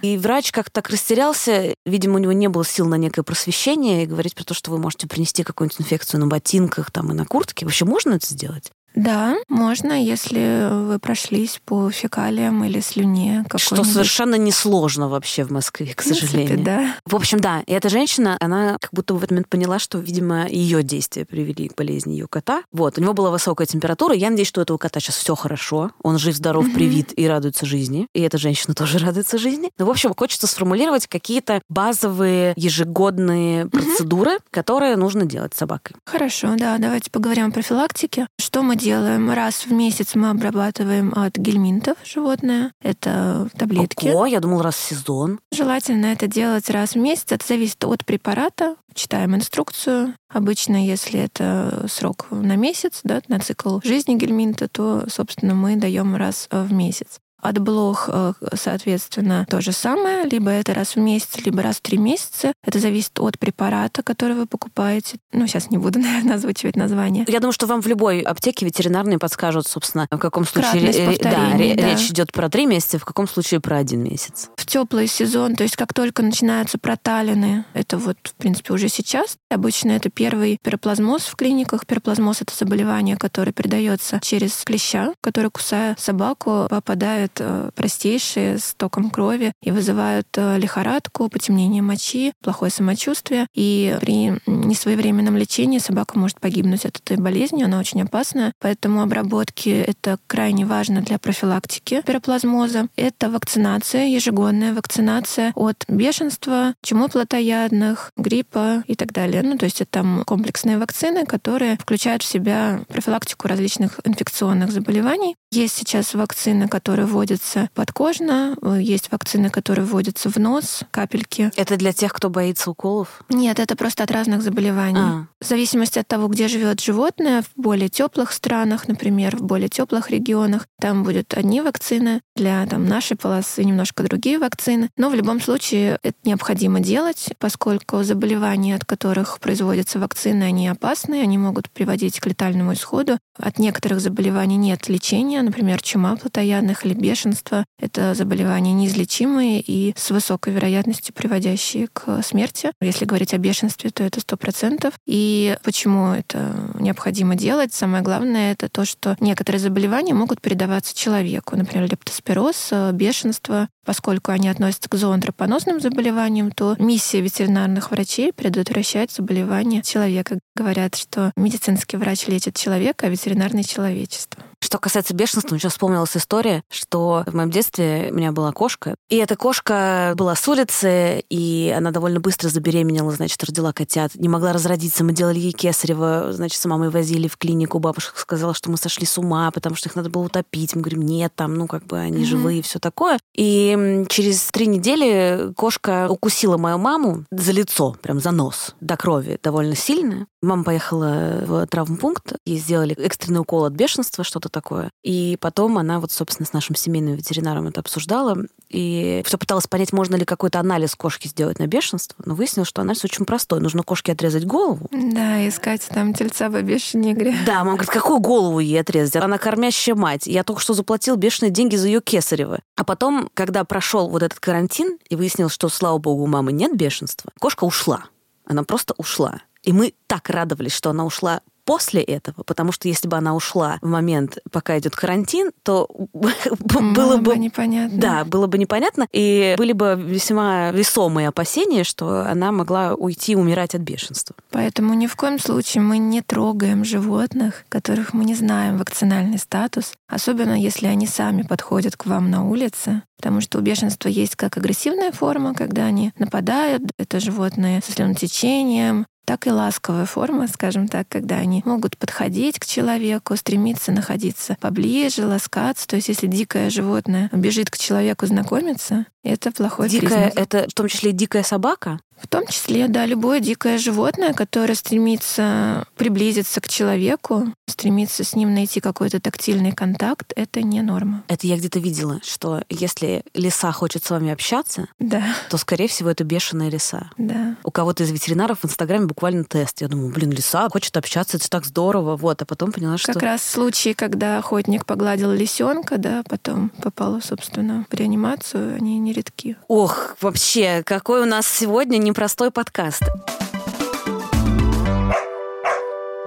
[0.03, 1.75] И врач как-то так растерялся.
[1.85, 4.79] Видимо, у него не было сил на некое просвещение и говорить про то, что вы
[4.79, 7.65] можете принести какую-нибудь инфекцию на ботинках там и на куртке.
[7.65, 8.73] Вообще можно это сделать?
[8.97, 13.45] Да, можно, если вы прошлись по фекалиям или слюне.
[13.57, 16.27] Что совершенно несложно вообще в Москве, к сожалению.
[16.29, 16.95] В, принципе, да.
[17.05, 20.49] в общем, да, и эта женщина, она как будто в этот момент поняла, что, видимо,
[20.49, 22.63] ее действия привели к болезни ее кота.
[22.73, 24.15] Вот, у него была высокая температура.
[24.15, 25.91] Я надеюсь, что у этого кота сейчас все хорошо.
[26.03, 28.09] Он жив, здоров, привит и радуется жизни.
[28.15, 29.71] И эта женщина тоже радуется жизни.
[29.79, 35.97] Ну, в общем, хочется сформулировать какие-то базовые ежегодные процедуры, которые нужно делать с собакой.
[36.07, 38.27] Хорошо, да, давайте поговорим о профилактике.
[38.41, 38.86] Что мы делаем?
[38.93, 42.73] Раз в месяц мы обрабатываем от гельминтов животное.
[42.81, 44.09] Это таблетки.
[44.09, 45.41] Ого, я думал, раз в сезон.
[45.53, 47.27] Желательно это делать раз в месяц.
[47.31, 48.77] Это зависит от препарата.
[48.95, 50.15] Читаем инструкцию.
[50.33, 56.17] Обычно, если это срок на месяц, да, на цикл жизни гельминта, то, собственно, мы даем
[56.17, 57.19] раз в месяц.
[57.43, 60.25] От блох, э, соответственно, то же самое.
[60.25, 62.53] Либо это раз в месяц, либо раз в три месяца.
[62.65, 65.19] Это зависит от препарата, который вы покупаете.
[65.33, 67.25] Ну, сейчас не буду, наверное, озвучивать название.
[67.29, 71.51] Я думаю, что вам в любой аптеке ветеринарные подскажут, собственно, в каком случае ре- да,
[71.51, 71.57] да.
[71.57, 74.51] речь идет про три месяца, в каком случае про один месяц.
[74.57, 79.37] В теплый сезон, то есть как только начинаются проталины, это вот, в принципе, уже сейчас.
[79.51, 81.87] Обычно это первый пироплазмоз в клиниках.
[81.87, 88.75] Пироплазмоз— это заболевание, которое передается через клеща, который, кусая собаку, попадает бывают э, простейшие с
[88.75, 93.47] током крови и вызывают э, лихорадку, потемнение мочи, плохое самочувствие.
[93.55, 98.53] И при несвоевременном лечении собака может погибнуть от этой болезни, она очень опасная.
[98.61, 102.89] Поэтому обработки— это крайне важно для профилактики пироплазмоза.
[102.97, 109.43] Это вакцинация, ежегодная вакцинация от бешенства, чумы плотоядных, гриппа и так далее.
[109.43, 115.37] Ну, то есть это там комплексные вакцины, которые включают в себя профилактику различных инфекционных заболеваний.
[115.51, 121.51] Есть сейчас вакцины, которые вводятся подкожно, есть вакцины, которые вводятся в нос, капельки.
[121.57, 123.23] Это для тех, кто боится уколов?
[123.31, 125.01] Нет, это просто от разных заболеваний.
[125.01, 125.27] А.
[125.41, 130.11] В зависимости от того, где живет животное, в более теплых странах, например, в более теплых
[130.11, 134.91] регионах, там будут одни вакцины, для там, нашей полосы немножко другие вакцины.
[134.97, 141.23] Но в любом случае это необходимо делать, поскольку заболевания, от которых производятся вакцины, они опасны,
[141.23, 143.19] они могут приводить к летальному исходу.
[143.39, 147.65] От некоторых заболеваний нет лечения, например, чума плотоядных или бешенство.
[147.81, 152.73] Это заболевания неизлечимые и с высокой вероятностью приводящие к смерти.
[152.81, 154.95] Если говорить о бешенстве, то это сто процентов.
[155.07, 157.73] И почему это необходимо делать?
[157.73, 161.57] Самое главное— это то, что некоторые заболевания могут передаваться человеку.
[161.57, 163.69] Например, лептоспироз, бешенство.
[163.85, 170.41] Поскольку они относятся к зоонтропоносным заболеваниям, то миссия ветеринарных врачей предотвращать заболевания человека.
[170.57, 174.43] Говорят, что медицинский врач лечит человека, а ветеринарное человечество.
[174.67, 178.97] Что касается бешенства, мне сейчас вспомнилась история, что в моем детстве у меня была кошка,
[179.09, 184.29] и эта кошка была с улицы, и она довольно быстро забеременела, значит, родила котят, не
[184.29, 188.69] могла разродиться, мы делали ей кесарево, значит, с мамой возили в клинику, бабушка сказала, что
[188.69, 190.75] мы сошли с ума, потому что их надо было утопить.
[190.75, 192.27] Мы говорим, нет, там, ну, как бы они mm-hmm.
[192.27, 193.21] живые и все такое.
[193.37, 199.39] И через три недели кошка укусила мою маму за лицо, прям за нос, до крови
[199.41, 200.27] довольно сильно.
[200.43, 204.57] Мама поехала в травмпункт, ей сделали экстренный укол от бешенства, что-то такое.
[205.03, 208.37] И потом она вот, собственно, с нашим семейным ветеринаром это обсуждала.
[208.69, 212.23] И все пыталась понять, можно ли какой-то анализ кошки сделать на бешенство.
[212.25, 213.61] Но выяснилось, что анализ очень простой.
[213.61, 214.89] Нужно кошке отрезать голову.
[214.91, 217.35] Да, искать там тельца в бешеной игре.
[217.47, 219.17] Да, мама говорит, какую голову ей отрезать?
[219.17, 220.27] Она кормящая мать.
[220.27, 222.61] Я только что заплатил бешеные деньги за ее кесарево.
[222.77, 226.77] А потом, когда прошел вот этот карантин, и выяснилось, что, слава богу, у мамы нет
[226.77, 228.07] бешенства, кошка ушла.
[228.45, 229.41] Она просто ушла.
[229.63, 233.79] И мы так радовались, что она ушла после этого, потому что если бы она ушла
[233.83, 237.99] в момент, пока идет карантин, то было бы непонятно.
[237.99, 243.75] Да, было бы непонятно, и были бы весьма весомые опасения, что она могла уйти умирать
[243.75, 244.35] от бешенства.
[244.51, 249.93] Поэтому ни в коем случае мы не трогаем животных, которых мы не знаем вакцинальный статус,
[250.09, 253.03] особенно если они сами подходят к вам на улице.
[253.17, 259.07] Потому что у бешенства есть как агрессивная форма, когда они нападают, это животные со слюнотечением,
[259.27, 265.27] так и ласковая форма, скажем так, когда они могут подходить к человеку, стремиться находиться поближе,
[265.27, 265.87] ласкаться.
[265.89, 270.39] То есть если дикое животное бежит к человеку знакомиться, это плохой дикая, признак.
[270.39, 272.01] Это в том числе дикая собака?
[272.19, 278.55] В том числе, да, любое дикое животное, которое стремится приблизиться к человеку, стремится с ним
[278.55, 281.25] найти какой-то тактильный контакт, это не норма.
[281.29, 285.23] Это я где-то видела, что если лиса хочет с вами общаться, да.
[285.51, 287.11] то, скорее всего, это бешеная лиса.
[287.19, 287.57] Да.
[287.65, 289.83] У кого-то из ветеринаров в Инстаграме буквально тест.
[289.83, 292.17] Я думаю, блин, лиса хочет общаться, это так здорово.
[292.17, 293.13] Вот, а потом поняла, что...
[293.13, 299.57] Как раз случай, когда охотник погладил лисенка, да, потом попал, собственно, в реанимацию, они нередки.
[299.69, 303.03] Ох, вообще, какой у нас сегодня непростой подкаст.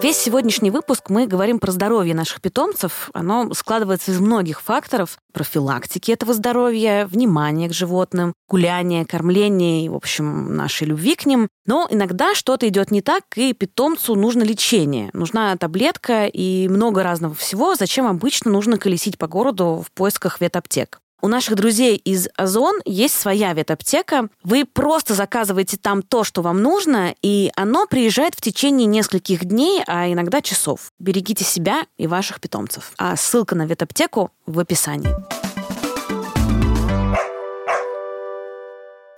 [0.01, 3.09] Весь сегодняшний выпуск мы говорим про здоровье наших питомцев.
[3.13, 9.95] Оно складывается из многих факторов профилактики этого здоровья, внимания к животным, гуляния, кормления и, в
[9.95, 11.49] общем, нашей любви к ним.
[11.65, 15.09] Но иногда что-то идет не так, и питомцу нужно лечение.
[15.11, 21.01] Нужна таблетка и много разного всего, зачем обычно нужно колесить по городу в поисках ветаптек.
[21.21, 24.29] У наших друзей из Озон есть своя ветаптека.
[24.43, 29.83] Вы просто заказываете там то, что вам нужно, и оно приезжает в течение нескольких дней,
[29.85, 30.91] а иногда часов.
[30.99, 32.93] Берегите себя и ваших питомцев.
[32.97, 35.48] А ссылка на ветаптеку в описании.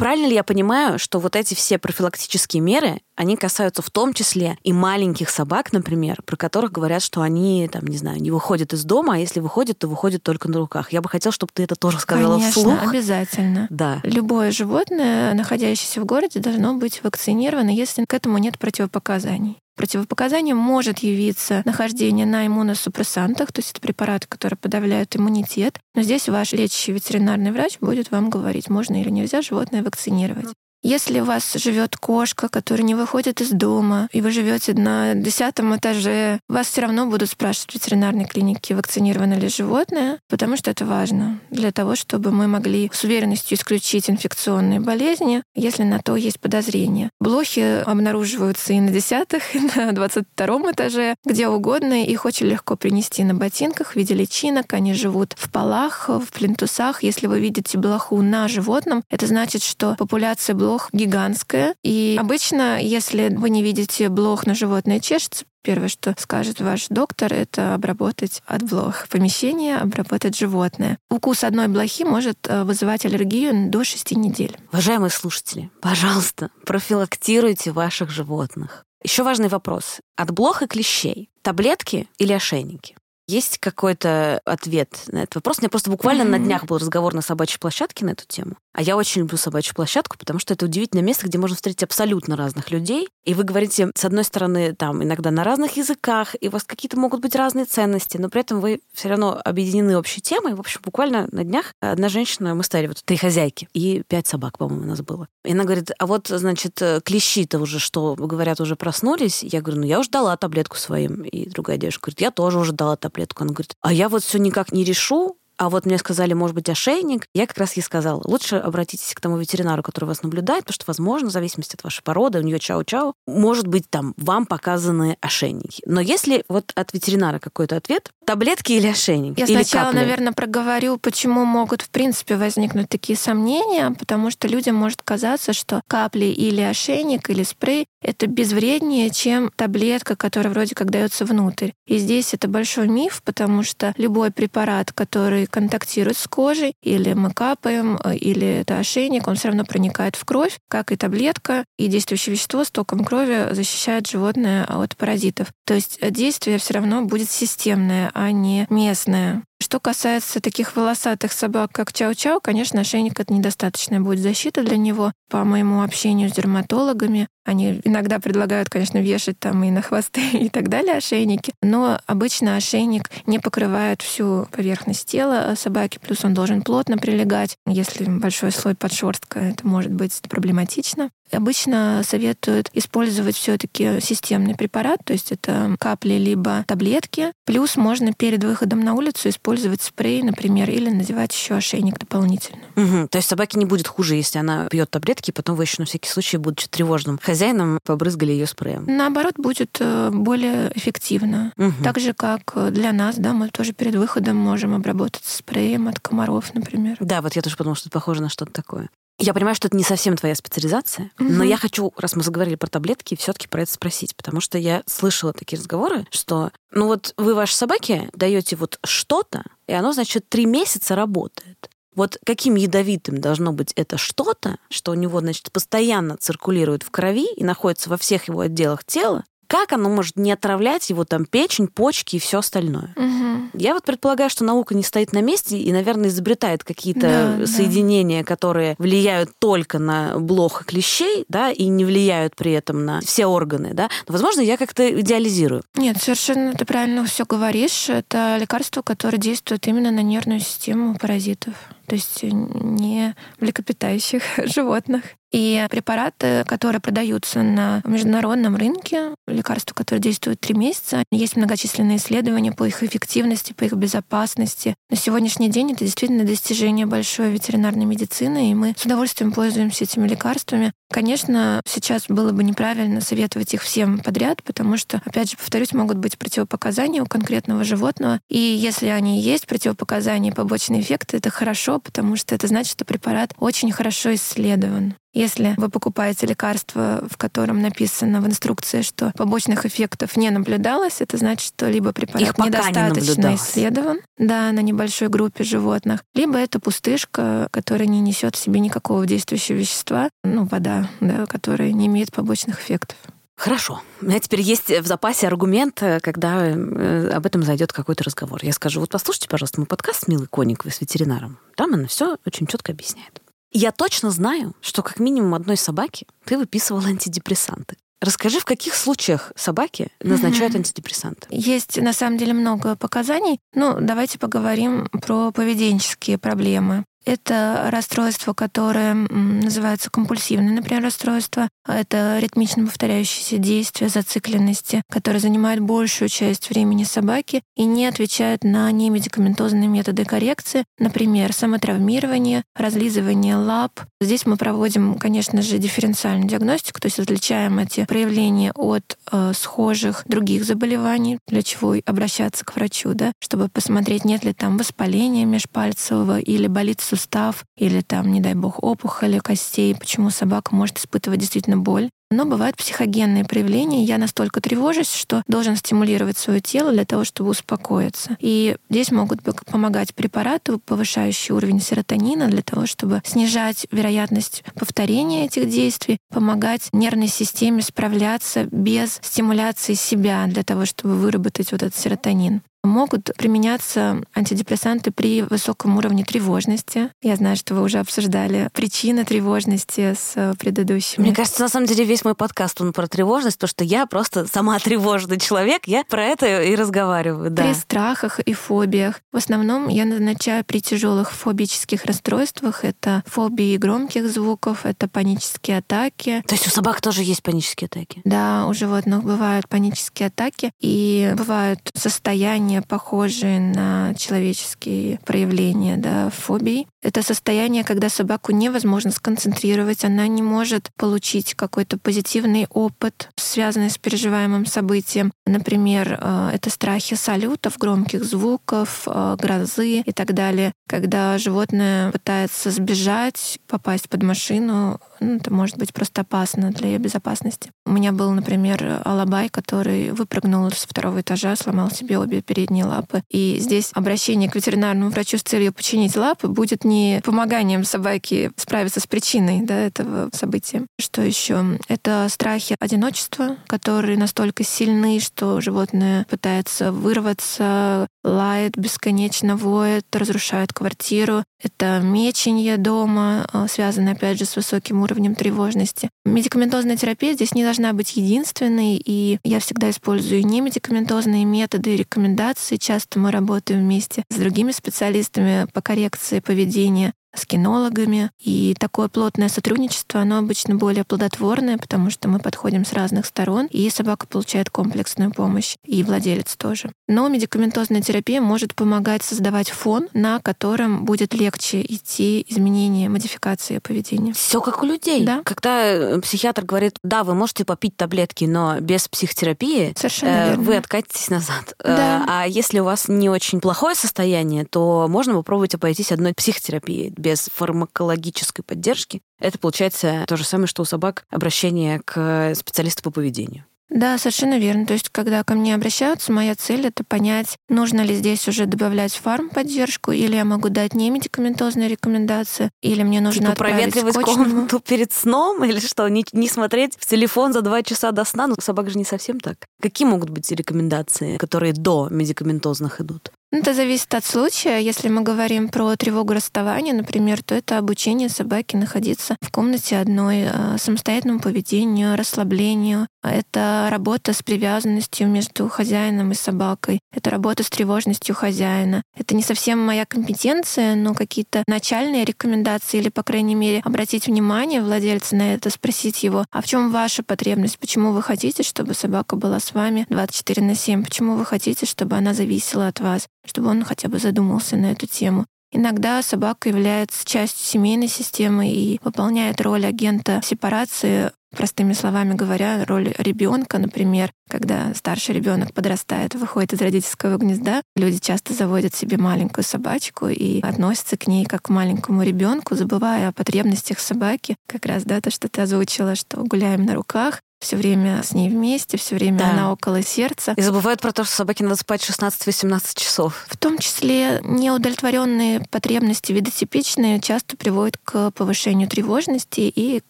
[0.01, 4.57] Правильно ли я понимаю, что вот эти все профилактические меры, они касаются в том числе
[4.63, 8.83] и маленьких собак, например, про которых говорят, что они, там, не знаю, не выходят из
[8.83, 10.91] дома, а если выходят, то выходят только на руках.
[10.91, 12.81] Я бы хотела, чтобы ты это тоже сказала Конечно, вслух.
[12.81, 13.67] обязательно.
[13.69, 13.99] Да.
[14.01, 19.60] Любое животное, находящееся в городе, должно быть вакцинировано, если к этому нет противопоказаний.
[19.75, 25.79] Противопоказанием может явиться нахождение на иммуносупрессантах, то есть это препараты, которые подавляют иммунитет.
[25.95, 30.53] Но здесь ваш лечащий ветеринарный врач будет вам говорить, можно или нельзя животное вакцинировать.
[30.83, 35.75] Если у вас живет кошка, которая не выходит из дома, и вы живете на десятом
[35.75, 40.83] этаже, вас все равно будут спрашивать в ветеринарной клинике, вакцинировано ли животное, потому что это
[40.85, 46.39] важно для того, чтобы мы могли с уверенностью исключить инфекционные болезни, если на то есть
[46.39, 47.11] подозрение.
[47.19, 52.03] Блохи обнаруживаются и на десятых, и на двадцать втором этаже, где угодно.
[52.03, 54.73] Их очень легко принести на ботинках в виде личинок.
[54.73, 57.03] Они живут в полах, в плинтусах.
[57.03, 61.75] Если вы видите блоху на животном, это значит, что популяция блох блох гигантская.
[61.83, 67.31] И обычно, если вы не видите блох, но животное чешется, Первое, что скажет ваш доктор,
[67.31, 70.97] это обработать от блох помещение, обработать животное.
[71.07, 74.57] Укус одной блохи может э, вызывать аллергию до 6 недель.
[74.71, 78.85] Уважаемые слушатели, пожалуйста, профилактируйте ваших животных.
[79.03, 79.99] Еще важный вопрос.
[80.15, 82.95] От блох и клещей таблетки или ошейники?
[83.31, 85.59] Есть какой-то ответ на этот вопрос?
[85.59, 86.37] У меня просто буквально mm-hmm.
[86.37, 88.57] на днях был разговор на собачьей площадке на эту тему.
[88.73, 92.35] А я очень люблю собачью площадку, потому что это удивительное место, где можно встретить абсолютно
[92.35, 93.07] разных людей.
[93.23, 96.97] И вы говорите, с одной стороны, там иногда на разных языках, и у вас какие-то
[96.97, 100.53] могут быть разные ценности, но при этом вы все равно объединены общей темой.
[100.53, 104.57] В общем, буквально на днях одна женщина, мы стали вот три хозяйки, и пять собак,
[104.57, 105.27] по-моему, у нас было.
[105.45, 109.41] И она говорит, а вот, значит, клещи-то уже что, говорят, уже проснулись?
[109.41, 111.23] Я говорю, ну я уже дала таблетку своим.
[111.23, 113.20] И другая девушка говорит, я тоже уже дала таблетку.
[113.35, 116.69] Она говорит, а я вот все никак не решу, а вот мне сказали, может быть,
[116.69, 117.27] ошейник.
[117.35, 120.85] Я как раз ей сказала, лучше обратитесь к тому ветеринару, который вас наблюдает, потому что,
[120.87, 125.83] возможно, в зависимости от вашей породы, у нее чау-чау, может быть, там вам показаны ошейники.
[125.85, 129.37] Но если вот от ветеринара какой-то ответ, таблетки или ошейник?
[129.37, 129.99] Я или сначала, капли?
[129.99, 135.83] наверное, проговорю, почему могут, в принципе, возникнуть такие сомнения, потому что людям может казаться, что
[135.87, 141.71] капли или ошейник, или спрей— это безвреднее, чем таблетка, которая вроде как дается внутрь.
[141.85, 147.31] И здесь это большой миф, потому что любой препарат, который контактирует с кожей, или мы
[147.31, 151.87] капаем, э, или это ошейник, он все равно проникает в кровь, как и таблетка, и
[151.87, 155.49] действующее вещество с током крови защищает животное от паразитов.
[155.65, 159.43] То есть действие все равно будет системное, а не местное.
[159.61, 165.13] Что касается таких волосатых собак, как Чау-Чау, конечно, ошейник— это недостаточная будет защита для него.
[165.29, 170.49] По моему общению с дерматологами, они иногда предлагают, конечно, вешать там и на хвосты и
[170.49, 176.63] так далее ошейники, но обычно ошейник не покрывает всю поверхность тела собаки, плюс он должен
[176.63, 177.55] плотно прилегать.
[177.67, 181.11] Если большой слой подшерстка, это может быть проблематично.
[181.31, 187.31] Обычно советуют использовать все-таки системный препарат, то есть это капли либо таблетки.
[187.45, 192.61] Плюс можно перед выходом на улицу использовать спрей, например, или надевать еще ошейник дополнительно.
[192.75, 193.07] Угу.
[193.09, 195.85] То есть собаке не будет хуже, если она пьет таблетки, и потом вы еще на
[195.85, 198.85] всякий случай, будучи тревожным хозяином, побрызгали ее спреем.
[198.87, 201.53] Наоборот, будет э, более эффективно.
[201.57, 201.83] Угу.
[201.83, 206.53] Так же, как для нас, да, мы тоже перед выходом можем обработать спреем от комаров,
[206.53, 206.97] например.
[206.99, 208.89] Да, вот я тоже подумала, что это похоже на что-то такое.
[209.21, 211.29] Я понимаю, что это не совсем твоя специализация, угу.
[211.29, 214.83] но я хочу, раз мы заговорили про таблетки, все-таки про это спросить, потому что я
[214.87, 220.27] слышала такие разговоры, что, ну вот вы вашей собаке даете вот что-то, и оно, значит,
[220.27, 221.69] три месяца работает.
[221.93, 227.27] Вот каким ядовитым должно быть это что-то, что у него, значит, постоянно циркулирует в крови
[227.35, 231.67] и находится во всех его отделах тела, как оно может не отравлять его там печень,
[231.67, 232.93] почки и все остальное.
[232.95, 233.49] Угу.
[233.59, 238.21] Я вот предполагаю, что наука не стоит на месте и, наверное, изобретает какие-то да, соединения,
[238.21, 238.25] да.
[238.25, 243.73] которые влияют только на блох клещей, да, и не влияют при этом на все органы,
[243.73, 243.89] да.
[244.07, 245.63] Но, возможно, я как-то идеализирую.
[245.75, 247.89] Нет, совершенно ты правильно все говоришь.
[247.89, 251.55] Это лекарство, которое действует именно на нервную систему паразитов
[251.91, 255.03] то есть не млекопитающих животных.
[255.33, 262.53] И препараты, которые продаются на международном рынке, лекарства, которые действуют три месяца, есть многочисленные исследования
[262.53, 264.75] по их эффективности, по их безопасности.
[264.89, 270.07] На сегодняшний день это действительно достижение большой ветеринарной медицины, и мы с удовольствием пользуемся этими
[270.07, 270.71] лекарствами.
[270.91, 275.97] Конечно, сейчас было бы неправильно советовать их всем подряд, потому что, опять же, повторюсь, могут
[275.97, 278.19] быть противопоказания у конкретного животного.
[278.29, 283.33] И если они есть, противопоказания, побочные эффекты, это хорошо, потому что это значит, что препарат
[283.39, 284.95] очень хорошо исследован.
[285.13, 291.17] Если вы покупаете лекарство, в котором написано в инструкции, что побочных эффектов не наблюдалось, это
[291.17, 297.49] значит, что либо препарат недостаточно не исследован, да, на небольшой группе животных, либо это пустышка,
[297.51, 302.61] которая не несет в себе никакого действующего вещества, ну, вода, да, которая не имеет побочных
[302.61, 302.97] эффектов.
[303.35, 303.81] Хорошо.
[304.01, 308.39] У меня теперь есть в запасе аргумент, когда э, об этом зайдет какой-то разговор.
[308.43, 311.39] Я скажу, вот послушайте, пожалуйста, мой подкаст с Милой Кониковой, с ветеринаром.
[311.55, 313.20] Там она все очень четко объясняет.
[313.51, 317.77] Я точно знаю, что как минимум одной собаке ты выписывал антидепрессанты.
[318.01, 320.57] Расскажи, в каких случаях собаки назначают mm-hmm.
[320.57, 321.27] антидепрессанты?
[321.29, 323.39] Есть на самом деле много показаний.
[323.53, 326.83] Ну, давайте поговорим про поведенческие проблемы.
[327.05, 331.49] Это расстройство, которое называется компульсивное, например, расстройство.
[331.67, 338.71] Это ритмично повторяющиеся действия, зацикленности, которые занимают большую часть времени собаки и не отвечают на
[338.71, 343.81] немедикаментозные методы коррекции, например, самотравмирование, разлизывание лап.
[343.99, 350.03] Здесь мы проводим, конечно же, дифференциальную диагностику, то есть отличаем эти проявления от э, схожих
[350.05, 356.19] других заболеваний, для чего обращаться к врачу, да, чтобы посмотреть, нет ли там воспаления межпальцевого
[356.19, 361.57] или болит сустав или там, не дай бог, опухоли костей, почему собака может испытывать действительно
[361.57, 361.89] боль.
[362.11, 363.85] Но бывают психогенные проявления.
[363.85, 368.17] Я настолько тревожусь, что должен стимулировать свое тело для того, чтобы успокоиться.
[368.19, 375.49] И здесь могут помогать препараты, повышающие уровень серотонина для того, чтобы снижать вероятность повторения этих
[375.49, 382.41] действий, помогать нервной системе справляться без стимуляции себя для того, чтобы выработать вот этот серотонин.
[382.63, 386.89] Могут применяться антидепрессанты при высоком уровне тревожности.
[387.01, 391.05] Я знаю, что вы уже обсуждали причины тревожности с предыдущими.
[391.05, 394.27] Мне кажется, на самом деле весь мой подкаст он про тревожность, то что я просто
[394.27, 397.31] сама тревожный человек, я про это и разговариваю.
[397.31, 397.43] Да.
[397.43, 399.01] При страхах и фобиях.
[399.11, 402.63] В основном я назначаю при тяжелых фобических расстройствах.
[402.63, 406.23] Это фобии громких звуков, это панические атаки.
[406.27, 408.01] То есть у собак тоже есть панические атаки?
[408.03, 416.09] Да, у животных бывают панические атаки и бывают состояния состояния, похожие на человеческие проявления да,
[416.09, 416.67] фобий.
[416.83, 423.77] Это состояние, когда собаку невозможно сконцентрировать, она не может получить какой-то позитивный опыт, связанный с
[423.77, 425.13] переживаемым событием.
[425.25, 430.51] Например, э, это страхи салютов, громких звуков, э, грозы и так далее.
[430.67, 436.77] Когда животное пытается сбежать, попасть под машину, ну, это может быть просто опасно для ее
[436.79, 437.51] безопасности.
[437.65, 443.03] У меня был, например, алабай, который выпрыгнул с второго этажа, сломал себе обе передние лапы.
[443.09, 448.79] И здесь обращение к ветеринарному врачу с целью починить лапы будет не помоганием собаке справиться
[448.79, 450.65] с причиной да, этого события.
[450.79, 451.59] Что еще?
[451.67, 461.23] Это страхи одиночества, которые настолько сильны, что животное пытается вырваться, лает, бесконечно воет, разрушает квартиру.
[461.41, 465.89] Это меченье дома, а, связанное, опять же, с высоким уровнем тревожности.
[466.05, 472.57] Медикаментозная терапия здесь не должна быть единственной, и я всегда использую немедикаментозные методы и рекомендации.
[472.57, 478.11] Часто мы работаем вместе с другими специалистами по коррекции поведения с кинологами.
[478.19, 483.47] И такое плотное сотрудничество, оно обычно более плодотворное, потому что мы подходим с разных сторон,
[483.47, 486.71] и собака получает комплексную помощь, и владелец тоже.
[486.87, 494.13] Но медикаментозная терапия может помогать создавать фон, на котором будет легче идти изменения, модификации поведения.
[494.13, 495.05] Все как у людей.
[495.05, 495.21] Да.
[495.23, 500.43] Когда э, психиатр говорит, да, вы можете попить таблетки, но без психотерапии Совершенно э, верно.
[500.43, 501.55] вы откатитесь назад.
[501.63, 502.01] Да.
[502.01, 506.89] Э, а если у вас не очень плохое состояние, то можно попробовать обойтись одной психотерапией
[507.01, 512.91] без фармакологической поддержки, это получается то же самое, что у собак обращение к специалисту по
[512.91, 513.45] поведению.
[513.71, 514.65] Да, совершенно верно.
[514.65, 518.93] То есть, когда ко мне обращаются, моя цель— это понять, нужно ли здесь уже добавлять
[518.93, 524.25] фармподдержку, или я могу дать не медикаментозные рекомендации, или мне нужно типа проветривать кочному.
[524.25, 528.27] комнату перед сном, или что, не, не смотреть в телефон за два часа до сна?
[528.27, 529.37] Ну, собак же не совсем так.
[529.61, 533.11] Какие могут быть рекомендации, которые до медикаментозных идут?
[533.33, 534.59] Ну, Это зависит от случая.
[534.59, 540.23] Если мы говорим про тревогу расставания, например, то это обучение собаки находиться в комнате одной,
[540.25, 542.87] э, самостоятельному поведению, расслаблению.
[543.01, 546.81] Это работа с привязанностью между хозяином и собакой.
[546.93, 548.83] Это работа с тревожностью хозяина.
[548.97, 554.61] Это не совсем моя компетенция, но какие-то начальные рекомендации или, по крайней мере, обратить внимание
[554.61, 557.59] владельца на это, спросить его, а в чем ваша потребность?
[557.59, 560.83] Почему вы хотите, чтобы собака была с вами 24 на 7?
[560.83, 563.07] Почему вы хотите, чтобы она зависела от вас?
[563.25, 565.25] Чтобы он хотя бы задумался на эту тему.
[565.53, 572.93] Иногда собака является частью семейной системы и выполняет роль агента сепарации, простыми словами говоря, роль
[572.97, 579.43] ребенка, например, когда старший ребенок подрастает, выходит из родительского гнезда, люди часто заводят себе маленькую
[579.43, 584.37] собачку и относятся к ней как к маленькому ребенку, забывая о потребностях собаки.
[584.47, 588.29] Как раз, да, то, что ты озвучила, что гуляем на руках, все время с ней
[588.29, 589.31] вместе, все время Да.
[589.31, 590.33] она около сердца.
[590.37, 593.25] И забывают про то, что собаке надо спать 16-18 часов.
[593.27, 599.81] В том числе неудовлетворенные потребности видотипичные часто приводят к повышению тревожности и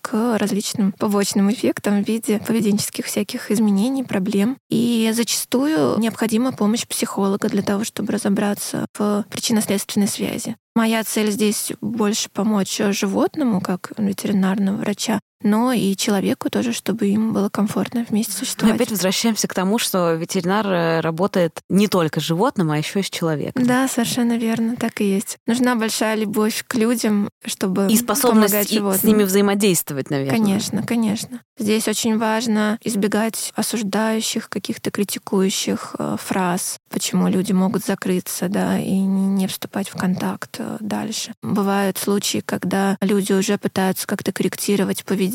[0.01, 4.57] к различным побочным эффектам в виде поведенческих всяких изменений, проблем.
[4.69, 10.55] И зачастую необходима помощь психолога для того, чтобы разобраться в причинно-следственной связи.
[10.73, 17.33] Моя цель здесь больше помочь животному, как ветеринарного врача, но и человеку тоже, чтобы им
[17.33, 18.75] было комфортно вместе Мы существовать.
[18.75, 23.03] опять возвращаемся к тому, что ветеринар э, работает не только с животным, а еще и
[23.03, 23.65] с человеком.
[23.65, 25.37] Да, совершенно верно, так и есть.
[25.47, 28.99] Нужна большая любовь к людям, чтобы И способность помогать и животным.
[29.01, 30.37] с ними взаимодействовать, наверное.
[30.37, 31.41] Конечно, конечно.
[31.57, 38.91] Здесь очень важно избегать осуждающих, каких-то критикующих э, фраз, почему люди могут закрыться, да, и
[38.91, 41.33] не не вступать в контакт э, дальше.
[41.41, 45.30] Бывают случаи, когда люди уже пытаются как-то корректировать поведение,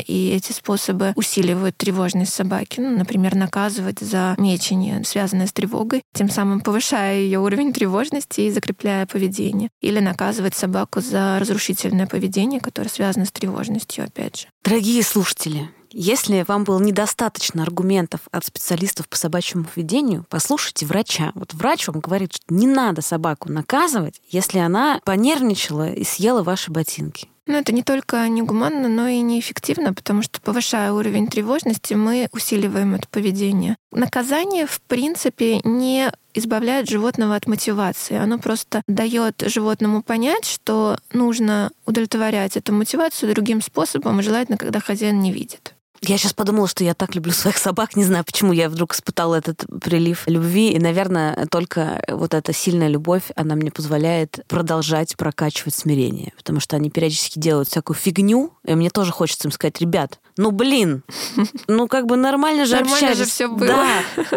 [0.00, 2.80] и эти способы усиливают тревожность собаки.
[2.80, 8.50] Ну, например, наказывать за мечение, связанное с тревогой, тем самым повышая ее уровень тревожности и
[8.50, 9.70] закрепляя поведение.
[9.80, 14.46] Или наказывать собаку за разрушительное поведение, которое связано с тревожностью, опять же.
[14.64, 21.32] Дорогие слушатели, если вам было недостаточно аргументов от специалистов по собачьему поведению, послушайте врача.
[21.34, 26.70] Вот врач вам говорит, что не надо собаку наказывать, если она понервничала и съела ваши
[26.70, 27.28] ботинки.
[27.52, 32.94] Но это не только негуманно, но и неэффективно, потому что, повышая уровень тревожности, мы усиливаем
[32.94, 33.76] это поведение.
[33.90, 38.16] Наказание, в принципе, не избавляет животного от мотивации.
[38.16, 45.20] Оно просто дает животному понять, что нужно удовлетворять эту мотивацию другим способом, желательно, когда хозяин
[45.20, 45.74] не видит.
[46.04, 47.94] Я сейчас подумала, что я так люблю своих собак.
[47.94, 50.70] Не знаю, почему я вдруг испытала этот прилив любви.
[50.72, 56.32] И, наверное, только вот эта сильная любовь, она мне позволяет продолжать прокачивать смирение.
[56.36, 60.50] Потому что они периодически делают всякую фигню, и мне тоже хочется им сказать, ребят, ну
[60.50, 61.04] блин,
[61.68, 63.18] ну как бы нормально же Нормально общались.
[63.18, 63.66] же все было.
[63.68, 63.86] Да,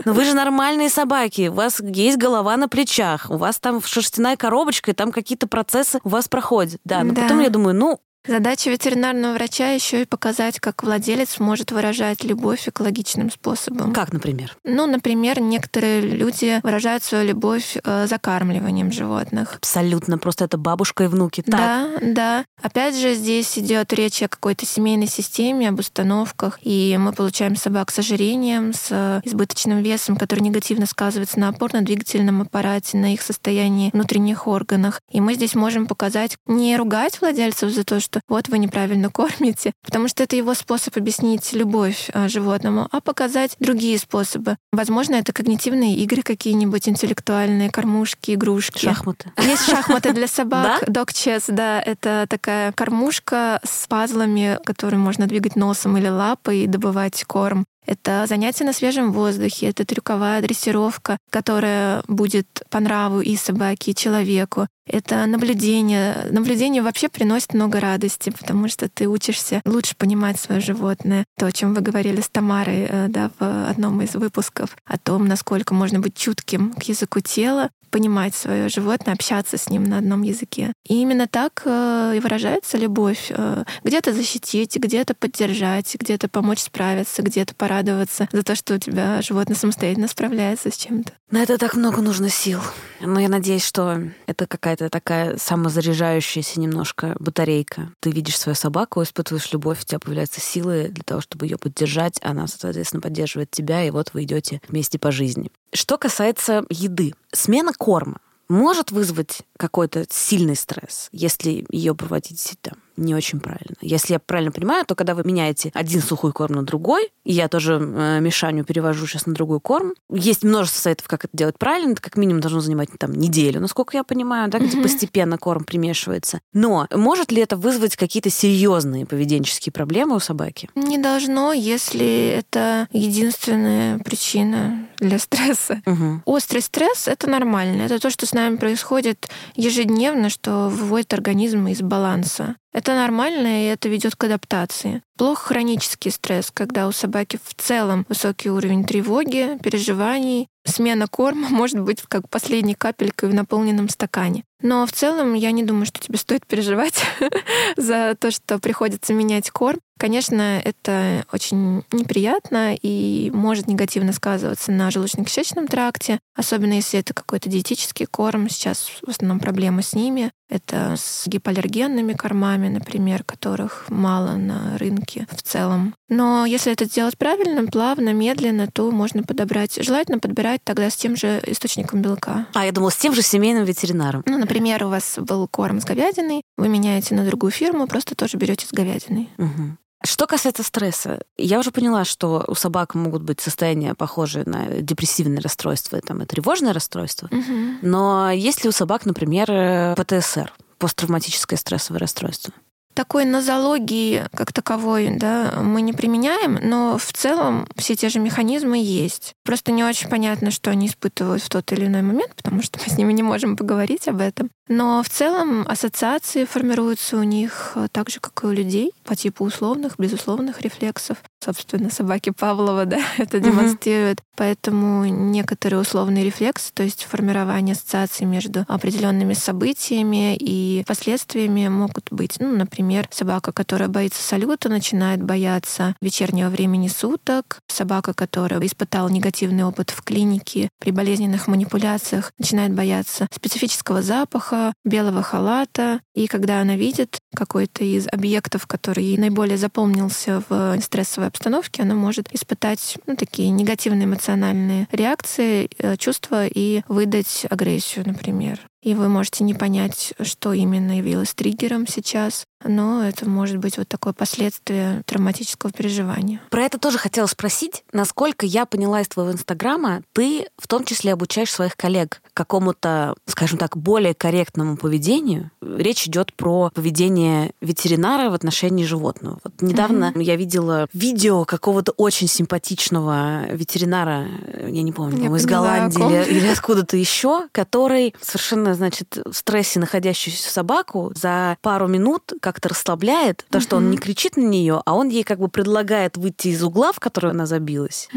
[0.06, 4.36] но вы же нормальные собаки, у вас есть голова на плечах, у вас там шерстяная
[4.38, 6.80] коробочка, и там какие-то процессы у вас проходят.
[6.86, 7.24] Да, но Да.
[7.24, 12.68] потом я думаю, ну, Задача ветеринарного врача еще и показать, как владелец может выражать любовь
[12.68, 13.94] экологичным способом.
[13.94, 14.58] как, например?
[14.64, 19.56] Ну, например, некоторые люди выражают свою любовь э, закармливанием животных.
[19.58, 21.42] Абсолютно, просто это бабушка и внуки.
[21.42, 22.46] Так, Да, да.
[22.62, 27.92] Опять же, здесь идет речь о какой-то семейной системе, об установках, и мы получаем собак
[27.92, 33.92] с ожирением, с э, избыточным весом, который негативно сказывается на опорно-двигательном аппарате, на их состоянии
[33.94, 35.02] внутренних органах.
[35.12, 39.74] И мы здесь можем показать, не ругать владельцев за то, что вот вы неправильно кормите,
[39.84, 44.58] потому что это его способ объяснить любовь э, животному, а показать другие способы.
[44.72, 48.86] Возможно, это когнитивные игры какие-нибудь, интеллектуальные, кормушки, игрушки.
[48.86, 49.32] шахматы.
[49.38, 50.84] Есть шахматы для собак?
[50.84, 56.68] Dog Chess, да, это такая кормушка с пазлами, которые можно двигать носом или лапой и
[56.68, 57.66] добывать корм.
[57.86, 63.96] Это занятие на свежем воздухе, это трюковая дрессировка, которая будет по нраву и собаке, и
[63.96, 64.68] человеку.
[64.88, 66.28] Это наблюдение.
[66.30, 71.26] Наблюдение вообще приносит много радости, потому что ты учишься лучше понимать свое животное.
[71.38, 75.28] То, о чем вы говорили с Тамарой э, да, в одном из выпусков, о том,
[75.28, 80.22] насколько можно быть чутким к языку тела, понимать свое животное, общаться с ним на одном
[80.22, 80.74] языке.
[80.86, 83.28] И именно так э, и выражается любовь.
[83.30, 89.22] Э, Где-то защитить, где-то поддержать, где-то помочь справиться, где-то порадоваться за то, что у тебя
[89.22, 91.14] животное самостоятельно справляется с чем-то.
[91.32, 92.60] На это так много нужно сил.
[93.00, 97.94] Но я надеюсь, что это какая-то такая самозаряжающаяся немножко батарейка.
[98.02, 102.20] Ты видишь свою собаку, испытываешь любовь, у тебя появляются силы для того, чтобы ее поддержать.
[102.22, 105.50] Она, соответственно, поддерживает тебя, и вот вы идете вместе по жизни.
[105.76, 113.16] Что касается еды, смена корма может вызвать какой-то сильный стресс, если ее проводить там не
[113.16, 113.76] очень правильно.
[113.82, 117.48] Если я правильно понимаю, то когда вы меняете один сухой корм на другой, и я
[117.48, 121.94] тоже э, Мишаню перевожу сейчас на другой корм, есть множество советов, как это делать правильно.
[121.94, 124.84] Это как минимум должно занимать там неделю, насколько я понимаю, да, где Мгм.
[124.84, 126.40] постепенно корм примешивается.
[126.54, 130.70] Но может ли это вызвать какие-то серьезные поведенческие проблемы у собаки?
[130.76, 135.82] Не должно, если это единственная причина для стресса.
[135.86, 136.22] Угу.
[136.26, 137.84] Острый стресс— это нормально.
[137.84, 142.56] Это то, что с нами происходит ежедневно, что выводит организм из баланса.
[142.76, 145.02] Это нормально, и это ведет к адаптации.
[145.18, 150.50] Плохо хронический стресс, когда у собаки в целом высокий уровень тревоги, переживаний.
[150.66, 154.44] Смена корма может быть как последней капелькой в наполненном стакане.
[154.62, 157.04] Но в целом я не думаю, что тебе стоит переживать
[157.78, 159.80] за то, что приходится менять корм.
[159.98, 167.50] Конечно, это очень неприятно и может негативно сказываться на желудочно-кишечном тракте, особенно если это какой-то
[167.50, 168.50] диетический корм.
[168.50, 170.32] Сейчас в основном проблемы с ними.
[170.50, 175.96] Это с гипоаллергенными кормами, например, которых мало на рынке в целом.
[176.10, 179.84] Но если это сделать правильно, плавно, медленно, то можно подобрать.
[179.84, 182.48] Желательно подбирать тогда с тем же источником белка.
[182.54, 184.24] А я думала, с тем же семейным ветеринаром.
[184.26, 188.38] Ну, например, у вас был корм с говядиной, вы меняете на другую фирму, просто тоже
[188.38, 189.30] берете с говядиной.
[189.38, 189.78] Мгм.
[190.04, 195.42] Что касается стресса, я уже поняла, что у собак могут быть состояния похожие на депрессивное
[195.42, 197.28] расстройство там, и тревожное расстройство.
[197.32, 197.80] Мгм.
[197.82, 202.54] Но есть ли у собак, например, ПТСР, посттравматическое стрессовое расстройство?
[202.96, 208.78] Такой нозологии как таковой да, мы не применяем, но в целом все те же механизмы
[208.82, 209.34] есть.
[209.44, 212.92] Просто не очень понятно, что они испытывают в тот или иной момент, потому что мы
[212.92, 214.50] с ними не можем поговорить об этом.
[214.70, 218.94] Но в целом ассоциации формируются у них э, так же, как и у людей.
[219.06, 221.18] По типу условных, безусловных рефлексов.
[221.44, 224.20] Собственно, собаки Павлова, да, это демонстрируют.
[224.36, 232.38] Поэтому некоторые условные рефлексы, то есть формирование ассоциаций между определенными событиями и последствиями могут быть.
[232.40, 237.60] Ну, например, собака, которая боится салюта, начинает бояться вечернего времени суток.
[237.68, 245.22] Собака, которая испытала негативный опыт в клинике при болезненных манипуляциях, начинает бояться специфического запаха, белого
[245.22, 246.02] халата.
[246.16, 251.96] И когда она видит какой-то из объектов, который ей наиболее запомнился в стрессовой обстановке, она
[251.96, 259.10] может испытать ну, такие негативные эмоциональные реакции, э, чувства и выдать агрессию, например и вы
[259.10, 265.02] можете не понять, что именно явилось триггером сейчас, но это может быть вот такое последствие
[265.08, 266.40] травматического переживания.
[266.52, 267.84] Про это тоже хотела спросить.
[267.94, 273.58] Насколько я поняла из твоего инстаграма, ты в том числе обучаешь своих коллег какому-то, скажем
[273.58, 275.50] так, более корректному поведению.
[275.62, 279.40] Речь идет про поведение ветеринара в отношении животного.
[279.44, 280.24] Вот недавно mm-hmm.
[280.24, 284.28] я видела видео какого-то очень симпатичного ветеринара,
[284.62, 289.80] я не помню, я из Голландии или, или откуда-то еще, который совершенно значит, в стрессе
[289.80, 294.96] находящуюся собаку за пару минут как-то расслабляет, то, что он не кричит на нее, а
[294.96, 298.10] он ей как бы предлагает выйти из угла, в который она забилась.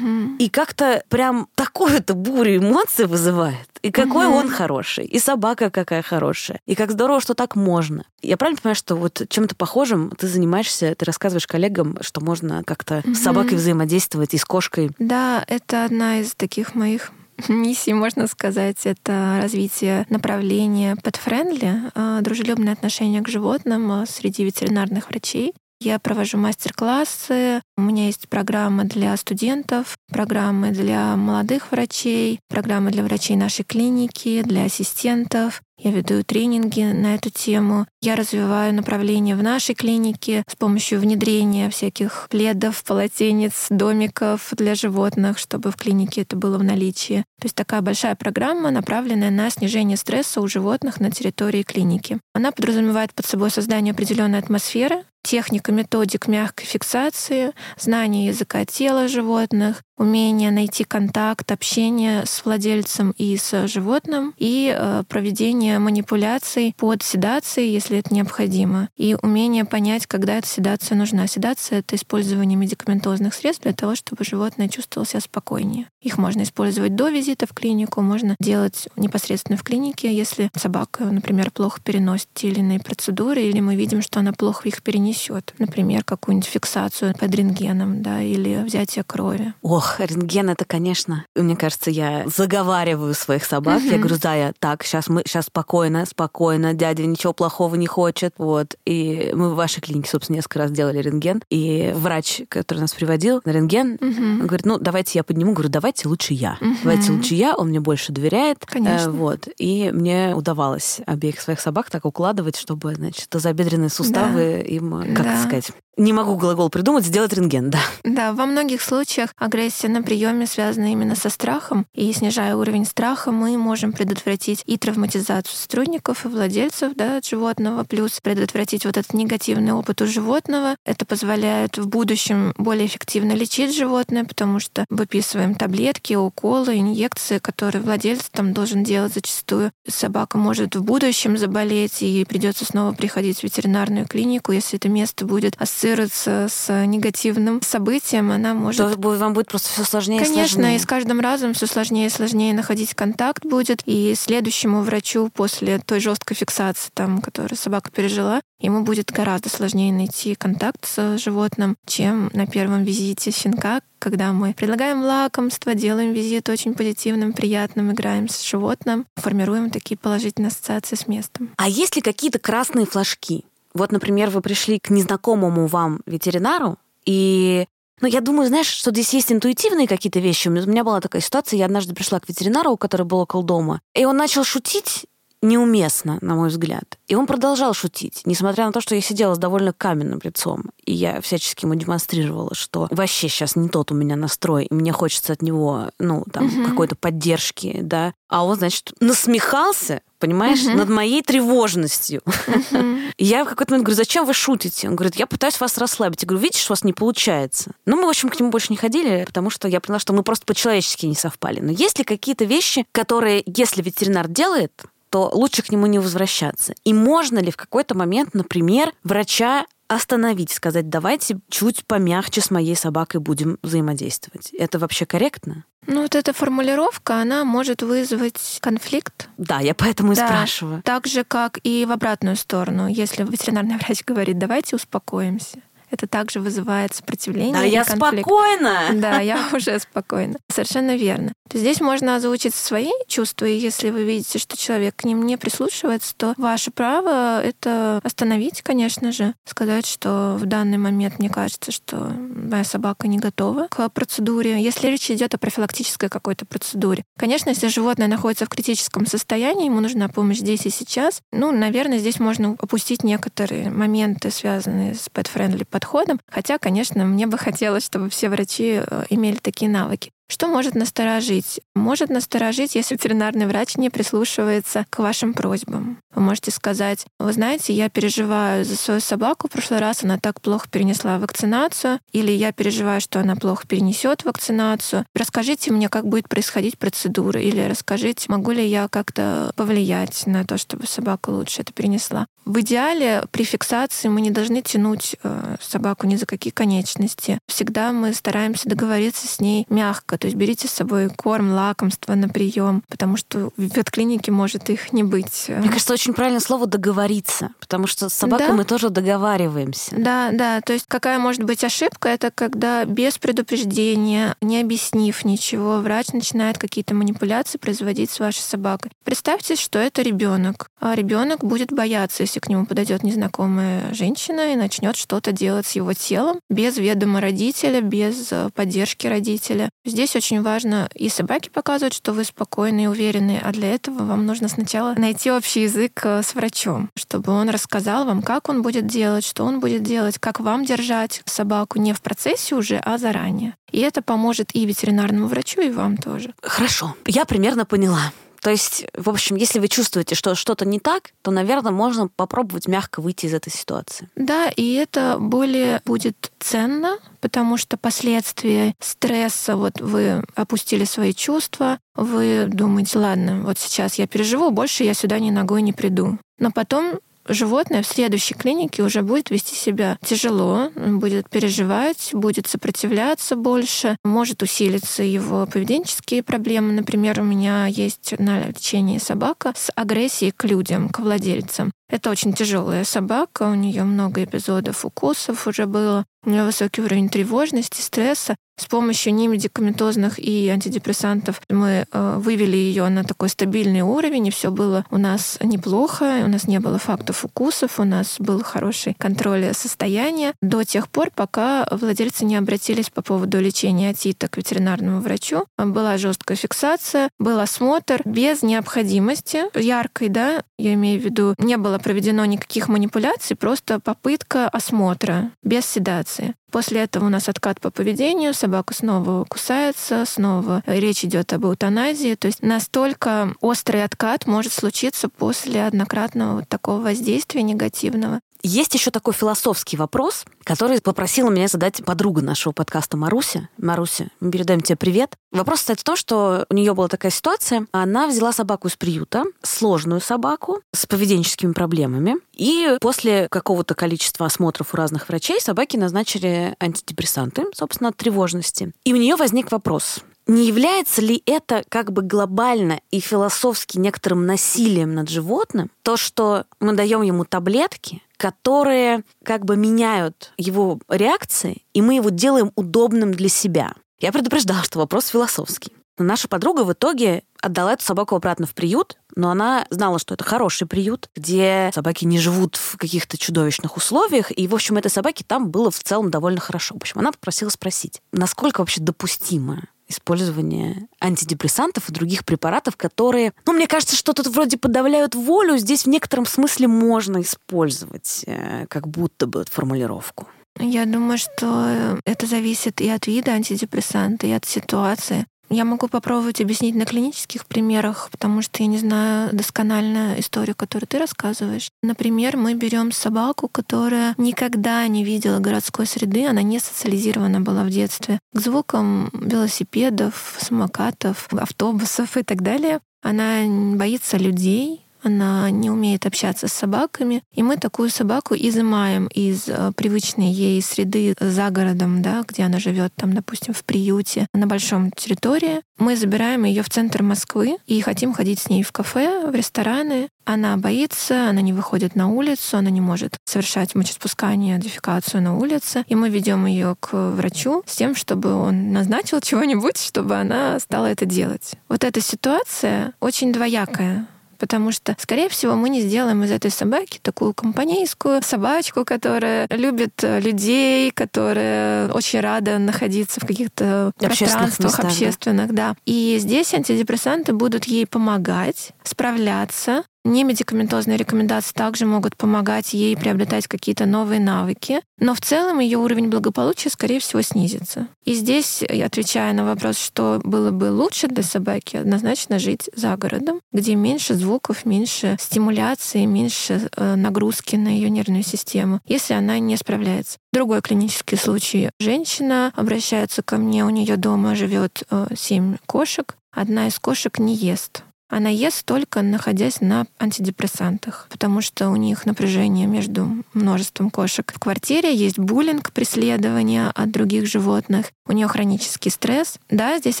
[0.38, 3.68] И как-то прям такую-то бурю эмоций вызывает.
[3.82, 8.04] И какой он хороший, и собака какая хорошая, и как здорово, что так можно.
[8.20, 13.02] Я правильно понимаю, что вот чем-то похожим ты занимаешься, ты рассказываешь коллегам, что можно как-то
[13.06, 14.90] с собакой взаимодействовать и с кошкой?
[14.98, 17.12] Да, это одна из таких моих
[17.48, 25.10] миссии, можно сказать, это развитие направления pet-friendly, а, дружелюбное отношение к животным а, среди ветеринарных
[25.10, 25.54] врачей.
[25.82, 33.02] Я провожу мастер-классы, у меня есть программа для студентов, программы для молодых врачей, программы для
[33.02, 35.62] врачей нашей клиники, для ассистентов.
[35.82, 37.86] Я веду тренинги на эту тему.
[38.02, 45.38] Я развиваю направление в нашей клинике с помощью внедрения всяких пледов, полотенец, домиков для животных,
[45.38, 47.24] чтобы в клинике это было в наличии.
[47.40, 52.20] То есть такая большая программа, направленная на снижение стресса у животных на территории клиники.
[52.34, 59.82] Она подразумевает под собой создание определенной атмосферы, техника методик мягкой фиксации, знание языка тела животных,
[60.00, 67.70] умение найти контакт, общение с владельцем и с животным и э, проведение манипуляций под седацией,
[67.70, 71.26] если это необходимо, и умение понять, когда эта седация нужна.
[71.26, 75.86] Седация— это использование медикаментозных средств для того, чтобы животное чувствовало себя спокойнее.
[76.00, 81.50] Их можно использовать до визита в клинику, можно делать непосредственно в клинике, если собака, например,
[81.50, 85.52] плохо переносит те или иные процедуры, или мы видим, что она плохо их перенесет.
[85.58, 89.52] Например, какую-нибудь фиксацию под рентгеном, да, или взятие крови.
[89.60, 93.82] Ох, рентген это, конечно, мне кажется, я заговариваю своих собак.
[93.82, 98.76] Я говорю, Зая, так, сейчас мы, сейчас спокойно, спокойно, дядя ничего плохого не хочет, вот.
[98.84, 103.40] И мы в вашей клинике, собственно, несколько раз делали рентген, и врач, который нас приводил
[103.44, 106.58] на рентген, он говорит, ну, давайте я подниму, говорю, давайте лучше я.
[106.82, 108.64] Давайте лучше я, он мне больше доверяет.
[108.66, 109.08] Конечно.
[109.08, 109.48] Э, вот.
[109.58, 114.68] И мне удавалось обеих своих собак так укладывать, чтобы, значит, тазобедренные суставы да.
[114.68, 115.42] им, как да.
[115.42, 117.80] сказать, не могу глагол придумать, сделать рентген, да.
[118.04, 123.32] Да, во многих случаях агрессия на приеме связана именно со страхом, и снижая уровень страха,
[123.32, 129.12] мы можем предотвратить и травматизацию сотрудников и владельцев да, от животного, плюс предотвратить вот этот
[129.12, 130.76] негативный опыт у животного.
[130.86, 137.82] Это позволяет в будущем более эффективно лечить животное, потому что выписываем таблетки, уколы, инъекции, которые
[137.82, 139.70] владелец там должен делать зачастую.
[139.86, 145.26] Собака может в будущем заболеть, и придется снова приходить в ветеринарную клинику, если это место
[145.26, 148.78] будет ассоциировано ассоциируется с негативным событием, она может...
[148.78, 150.76] То вам будет просто все сложнее Конечно, и сложнее.
[150.76, 153.82] и с каждым разом все сложнее и сложнее находить контакт будет.
[153.86, 159.92] И следующему врачу после той жесткой фиксации, там, которую собака пережила, ему будет гораздо сложнее
[159.92, 166.48] найти контакт с животным, чем на первом визите щенка, когда мы предлагаем лакомство, делаем визит
[166.48, 171.50] очень позитивным, приятным, играем с животным, формируем такие положительные ассоциации с местом.
[171.56, 173.44] А есть ли какие-то красные флажки?
[173.74, 177.66] Вот, например, вы пришли к незнакомому вам ветеринару, и
[178.00, 180.48] ну, я думаю, знаешь, что здесь есть интуитивные какие-то вещи.
[180.48, 184.04] У меня была такая ситуация, я однажды пришла к ветеринару, который был около дома, и
[184.04, 185.06] он начал шутить
[185.42, 186.98] неуместно, на мой взгляд.
[187.08, 190.70] И он продолжал шутить, несмотря на то, что я сидела с довольно каменным лицом.
[190.84, 194.92] И я всячески ему демонстрировала, что вообще сейчас не тот у меня настрой, и мне
[194.92, 196.68] хочется от него, ну, там, угу.
[196.68, 198.12] какой-то поддержки, да.
[198.28, 200.76] А он, значит, насмехался, понимаешь, uh-huh.
[200.76, 202.20] над моей тревожностью.
[202.24, 203.12] Uh-huh.
[203.18, 204.88] Я в какой-то момент говорю, зачем вы шутите?
[204.88, 206.22] Он говорит, я пытаюсь вас расслабить.
[206.22, 207.72] Я говорю, видишь, у вас не получается.
[207.86, 210.22] Ну, мы, в общем, к нему больше не ходили, потому что я поняла, что мы
[210.22, 211.60] просто по-человечески не совпали.
[211.60, 214.72] Но есть ли какие-то вещи, которые, если ветеринар делает,
[215.10, 216.74] то лучше к нему не возвращаться?
[216.84, 222.76] И можно ли в какой-то момент, например, врача остановить, сказать, давайте чуть помягче с моей
[222.76, 224.50] собакой будем взаимодействовать.
[224.56, 225.64] Это вообще корректно?
[225.86, 229.28] Ну, вот эта формулировка, она может вызвать конфликт.
[229.36, 230.26] Да, я поэтому и Да.
[230.26, 230.82] спрашиваю.
[230.82, 232.86] Так же, как и в обратную сторону.
[232.86, 235.58] Если ветеринарный врач говорит, давайте успокоимся.
[235.90, 238.28] Это также вызывает сопротивление Да, я конфликт.
[238.28, 238.90] спокойна.
[238.94, 240.36] Да, я уже спокойна.
[240.48, 241.32] Совершенно верно.
[241.50, 245.36] То здесь можно озвучить свои чувства, и если вы видите, что человек к ним не
[245.36, 251.72] прислушивается, то ваше право— это остановить, конечно же, сказать, что в данный момент мне кажется,
[251.72, 254.62] что моя собака не готова к процедуре.
[254.62, 257.02] Если речь идет о профилактической какой-то процедуре.
[257.18, 261.98] Конечно, если животное находится в критическом состоянии, ему нужна помощь здесь и сейчас, ну, наверное,
[261.98, 266.20] здесь можно опустить некоторые моменты, связанные с pet-friendly подходом.
[266.30, 270.12] Хотя, конечно, мне бы хотелось, чтобы все врачи э, имели такие навыки.
[270.30, 271.60] Что может насторожить?
[271.74, 275.98] Может насторожить, если ветеринарный врач не прислушивается к вашим просьбам.
[276.14, 280.40] Вы можете сказать, вы знаете, я переживаю за свою собаку, в прошлый раз она так
[280.40, 285.06] плохо перенесла вакцинацию, или я переживаю, что она плохо перенесет вакцинацию.
[285.14, 290.58] Расскажите мне, как будет происходить процедура, или расскажите, могу ли я как-то повлиять на то,
[290.58, 292.26] чтобы собака лучше это перенесла.
[292.46, 297.38] В идеале при фиксации мы не должны тянуть э, собаку ни за какие конечности.
[297.46, 302.28] Всегда мы стараемся договориться с ней мягко, то есть берите с собой корм, лакомство на
[302.28, 305.46] прием, потому что в ветклинике может их не быть.
[305.48, 308.54] Мне кажется, очень правильное слово договориться, потому что с собакой Да.
[308.54, 309.94] мы тоже договариваемся.
[309.96, 310.62] Да, да.
[310.62, 312.08] То есть какая может быть ошибка?
[312.08, 318.90] Это когда без предупреждения, не объяснив ничего, врач начинает какие-то манипуляции производить с вашей собакой.
[319.04, 320.70] Представьте, что это ребенок.
[320.80, 325.72] А ребенок будет бояться, если к нему подойдет незнакомая женщина и начнет что-то делать с
[325.72, 329.68] его телом без ведома родителя, без э, поддержки родителя.
[329.84, 334.24] Здесь очень важно и собаке показывать, что вы спокойны и уверены, а для этого вам
[334.24, 338.86] нужно сначала найти общий язык э, с врачом, чтобы он рассказал вам, как он будет
[338.86, 343.54] делать, что он будет делать, как вам держать собаку не в процессе уже, а заранее.
[343.70, 346.34] И это поможет и ветеринарному врачу, и вам тоже.
[346.42, 348.12] Хорошо, я примерно поняла.
[348.40, 352.68] То есть, в общем, если вы чувствуете, что что-то не так, то, наверное, можно попробовать
[352.68, 354.08] мягко выйти из этой ситуации.
[354.16, 361.78] Да, и это более будет ценно, потому что последствия стресса, вот вы опустили свои чувства,
[361.94, 366.18] вы думаете, ладно, вот сейчас я переживу, больше я сюда ни ногой не приду.
[366.38, 373.36] Но потом животное в следующей клинике уже будет вести себя тяжело, будет переживать, будет сопротивляться
[373.36, 376.72] больше, может усилиться его поведенческие проблемы.
[376.72, 381.72] Например, у меня есть на лечении собака с агрессией к людям, к владельцам.
[381.88, 387.08] Это очень тяжелая собака, у нее много эпизодов укусов уже было, у нее высокий уровень
[387.08, 388.36] тревожности, стресса.
[388.60, 394.50] С помощью немедикаментозных и антидепрессантов мы э, вывели ее на такой стабильный уровень, и все
[394.50, 399.54] было у нас неплохо, у нас не было фактов укусов, у нас был хороший контроль
[399.54, 405.46] состояния до тех пор, пока владельцы не обратились по поводу лечения отита к ветеринарному врачу.
[405.56, 411.78] Была жесткая фиксация, был осмотр без необходимости яркой, да, я имею в виду, не было
[411.78, 416.09] проведено никаких манипуляций, просто попытка осмотра без седации.
[416.50, 422.14] После этого у нас откат по поведению, собака снова кусается, снова речь идет об эутаназии.
[422.16, 428.20] То есть настолько острый откат может случиться после однократного вот такого воздействия негативного.
[428.42, 433.48] Есть еще такой философский вопрос, который попросила меня задать подруга нашего подкаста Маруся.
[433.58, 435.16] Маруся, мы передаем тебе привет.
[435.30, 437.66] Вопрос состоит в том, что у нее была такая ситуация.
[437.72, 442.16] Она взяла собаку из приюта, сложную собаку с поведенческими проблемами.
[442.32, 448.72] И после какого-то количества осмотров у разных врачей собаке назначили антидепрессанты, собственно, от тревожности.
[448.84, 450.00] И у нее возник вопрос.
[450.26, 456.44] Не является ли это как бы глобально и философски некоторым насилием над животным, то, что
[456.60, 463.12] мы даем ему таблетки, которые как бы меняют его реакции, и мы его делаем удобным
[463.12, 463.72] для себя?
[463.98, 465.72] Я предупреждала, что вопрос философский.
[465.96, 470.24] Наша подруга в итоге отдала эту собаку обратно в приют, но она знала, что это
[470.24, 475.24] хороший приют, где собаки не живут в каких-то чудовищных условиях, и, в общем, этой собаке
[475.26, 476.74] там было в целом довольно хорошо.
[476.74, 483.52] В общем, она попросила спросить, насколько вообще допустимо использование антидепрессантов и других препаратов, которые, ну,
[483.52, 488.88] мне кажется, что тут вроде подавляют волю, здесь в некотором смысле можно использовать э, как
[488.88, 490.26] будто бы формулировку.
[490.58, 495.26] Я думаю, что это зависит и от вида антидепрессанта, и от ситуации.
[495.52, 500.86] Я могу попробовать объяснить на клинических примерах, потому что я не знаю досконально историю, которую
[500.86, 501.70] ты рассказываешь.
[501.82, 507.70] Например, мы берем собаку, которая никогда не видела городской среды, она не социализирована была в
[507.70, 512.78] детстве к звукам велосипедов, самокатов, автобусов и так далее.
[513.02, 513.42] Она
[513.76, 519.72] боится людей, она не умеет общаться с собаками, и мы такую собаку изымаем из э,
[519.76, 524.90] привычной ей среды за городом, да, где она живет, там, допустим, в приюте, на большом
[524.92, 525.62] территории.
[525.78, 530.08] Мы забираем ее в центр Москвы и хотим ходить с ней в кафе, в рестораны.
[530.24, 535.84] Она боится, она не выходит на улицу, она не может совершать мочеспускание, дефекацию на улице.
[535.88, 540.86] И мы ведем ее к врачу с тем, чтобы он назначил чего-нибудь, чтобы она стала
[540.86, 541.54] это делать.
[541.68, 544.06] Вот эта ситуация очень двоякая
[544.40, 550.02] потому что, скорее всего, мы не сделаем из этой собаки такую компанейскую собачку, которая любит
[550.02, 555.70] э, людей, которая очень рада находиться в каких-то пространствах местах, общественных, да.
[555.70, 555.76] да.
[555.84, 563.84] И здесь антидепрессанты будут ей помогать справляться Немедикаментозные рекомендации также могут помогать ей приобретать какие-то
[563.84, 567.86] новые навыки, но в целом ее уровень благополучия, скорее всего, снизится.
[568.04, 573.40] И здесь, отвечая на вопрос, что было бы лучше для собаки, однозначно жить за городом,
[573.52, 579.56] где меньше звуков, меньше стимуляции, меньше э, нагрузки на ее нервную систему, если она не
[579.58, 580.16] справляется.
[580.32, 581.70] Другой клинический случай.
[581.78, 587.34] Женщина обращается ко мне, у нее дома живет э, семь кошек, одна из кошек не
[587.34, 594.30] ест она ест только находясь на антидепрессантах, потому что у них напряжение между множеством кошек.
[594.34, 599.38] В квартире есть буллинг, преследование от других животных, у нее хронический стресс.
[599.48, 600.00] Да, здесь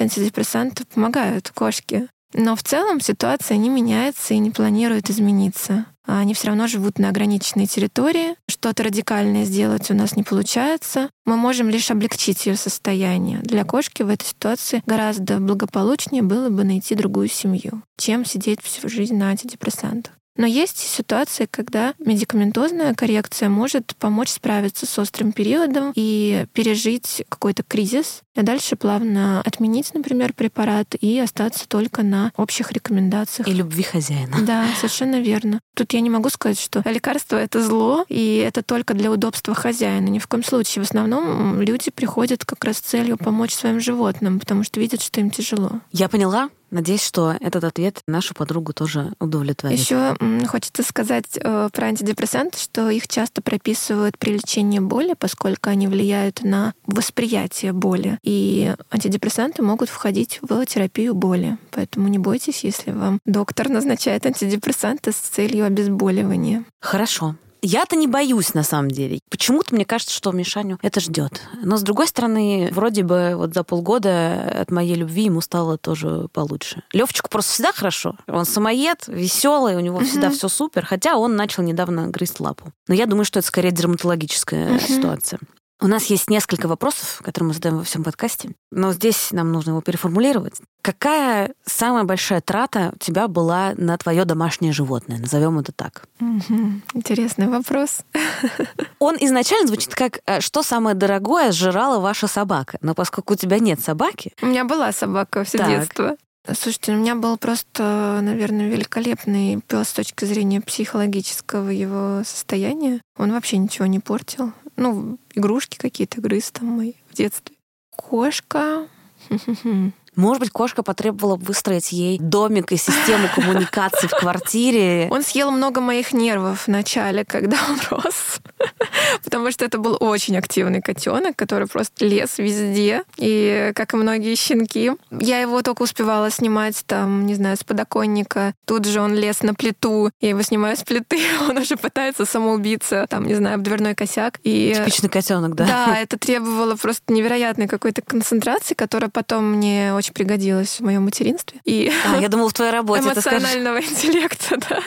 [0.00, 5.86] антидепрессанты помогают кошке, но в целом ситуация не меняется и не планирует измениться.
[6.18, 8.34] Они все равно живут на ограниченной территории.
[8.48, 11.10] Что-то радикальное сделать у нас не получается.
[11.24, 13.38] Мы можем лишь облегчить ее состояние.
[13.42, 18.88] Для кошки в этой ситуации гораздо благополучнее было бы найти другую семью, чем сидеть всю
[18.88, 20.14] жизнь на антидепрессантах.
[20.36, 27.62] Но есть ситуации, когда медикаментозная коррекция может помочь справиться с острым периодом и пережить какой-то
[27.62, 33.48] кризис, а дальше плавно отменить, например, препарат и остаться только на общих рекомендациях.
[33.48, 34.36] И любви хозяина.
[34.42, 35.60] Да, совершенно верно.
[35.74, 40.08] Тут я не могу сказать, что лекарство— это зло, и это только для удобства хозяина.
[40.08, 40.84] Ни в коем случае.
[40.84, 45.20] В основном люди приходят как раз с целью помочь своим животным, потому что видят, что
[45.20, 45.80] им тяжело.
[45.92, 46.50] Я поняла.
[46.70, 49.78] Надеюсь, что этот ответ нашу подругу тоже удовлетворит.
[49.78, 50.16] Еще
[50.46, 56.42] хочется сказать э, про антидепрессанты, что их часто прописывают при лечении боли, поскольку они влияют
[56.42, 58.18] на восприятие боли.
[58.22, 61.58] И антидепрессанты могут входить в терапию боли.
[61.70, 66.64] Поэтому не бойтесь, если вам доктор назначает антидепрессанты с целью обезболивания.
[66.80, 67.36] Хорошо.
[67.62, 69.20] Я-то не боюсь, на самом деле.
[69.30, 71.42] Почему-то мне кажется, что Мишаню это ждет.
[71.62, 76.28] Но, с другой стороны, вроде бы вот за полгода от моей любви ему стало тоже
[76.32, 76.82] получше.
[76.92, 78.16] Левчику просто всегда хорошо.
[78.26, 80.04] Он самоед, веселый, у него угу.
[80.04, 82.72] всегда все супер, хотя он начал недавно грызть лапу.
[82.88, 84.80] Но я думаю, что это скорее дерматологическая угу.
[84.80, 85.40] ситуация.
[85.82, 89.70] У нас есть несколько вопросов, которые мы задаем во всем подкасте, но здесь нам нужно
[89.70, 90.60] его переформулировать.
[90.82, 95.18] Какая самая большая трата у тебя была на твое домашнее животное?
[95.18, 96.04] Назовем это так.
[96.20, 96.82] Угу.
[96.94, 98.00] Интересный вопрос.
[98.98, 103.58] Он изначально звучит как э, «Что самое дорогое сжирала ваша собака?» Но поскольку у тебя
[103.58, 104.34] нет собаки...
[104.42, 105.68] У меня была собака все так.
[105.68, 106.16] детство.
[106.46, 113.02] Слушайте, у меня был просто, наверное, великолепный пес с точки зрения психологического его состояния.
[113.16, 114.52] Он вообще ничего не портил.
[114.80, 117.54] Ну, игрушки какие-то грыз там мои в детстве.
[117.90, 118.88] Кошка.
[120.16, 125.06] Может быть, кошка потребовала выстроить ей домик и систему коммуникации в квартире.
[125.10, 128.40] Он съел много моих нервов в начале, когда он рос.
[129.24, 133.02] Потому что это был очень активный котенок, который просто лез везде.
[133.16, 138.54] И, как и многие щенки, я его только успевала снимать, там, не знаю, с подоконника.
[138.66, 140.10] Тут же он лез на плиту.
[140.20, 144.38] Я его снимаю с плиты, он уже пытается самоубиться, там, не знаю, в дверной косяк.
[144.42, 144.74] И...
[144.76, 145.66] Типичный котенок, да?
[145.66, 151.60] Да, это требовало просто невероятной какой-то концентрации, которая потом мне очень пригодилась в моем материнстве.
[151.64, 154.80] И а, я думала, в твоей работе эмоционального интеллекта, да.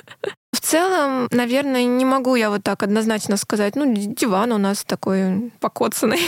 [0.63, 3.75] В целом, наверное, не могу я вот так однозначно сказать.
[3.75, 6.21] Ну, диван у нас такой покоцанный.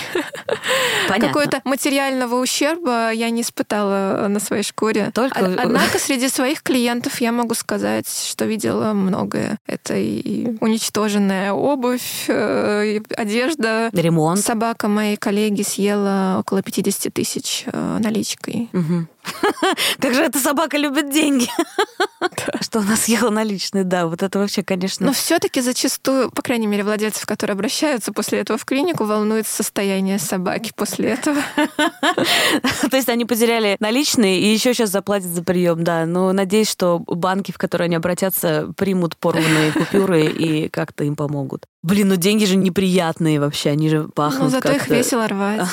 [1.07, 5.11] Какого-то материального ущерба я не испытала на своей шкуре.
[5.13, 5.39] Только...
[5.39, 9.57] Однако среди своих клиентов я могу сказать, что видела многое.
[9.67, 13.89] Это и уничтоженная обувь, э, одежда.
[13.93, 14.41] Ремонт.
[14.41, 18.67] Собака моей коллеги съела около 50 тысяч э, наличкой.
[18.73, 19.07] Угу.
[19.99, 21.47] Как же эта собака любит деньги.
[22.61, 25.05] Что она съела наличные, да, вот это вообще, конечно.
[25.05, 30.19] Но все-таки зачастую, по крайней мере, владельцев, которые обращаются после этого в клинику, волнует состояние
[30.19, 31.37] собаки после этого.
[32.89, 36.05] То есть они потеряли наличные и еще сейчас заплатят за прием, да.
[36.05, 41.65] Но надеюсь, что банки, в которые они обратятся, примут порванные купюры и как-то им помогут.
[41.85, 45.67] Блин, ну деньги же неприятные вообще, они же пахнут Ну зато их весело рвать.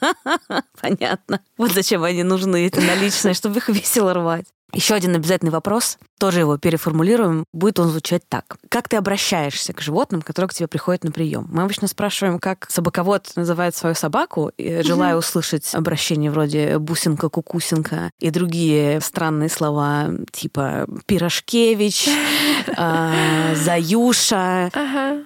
[0.80, 1.40] Понятно.
[1.58, 4.46] Вот зачем они нужны, эти наличные, чтобы их весело рвать.
[4.72, 8.56] Еще один обязательный вопрос, тоже его переформулируем, будет он звучать так.
[8.70, 11.46] Как ты обращаешься к животным, которые к тебе приходят на прием?
[11.52, 18.30] Мы обычно спрашиваем, как собаковод называет свою собаку, желая услышать обращение вроде бусинка, кукусинка и
[18.30, 22.08] другие странные слова типа пирожкевич,
[22.76, 24.70] а, заюша,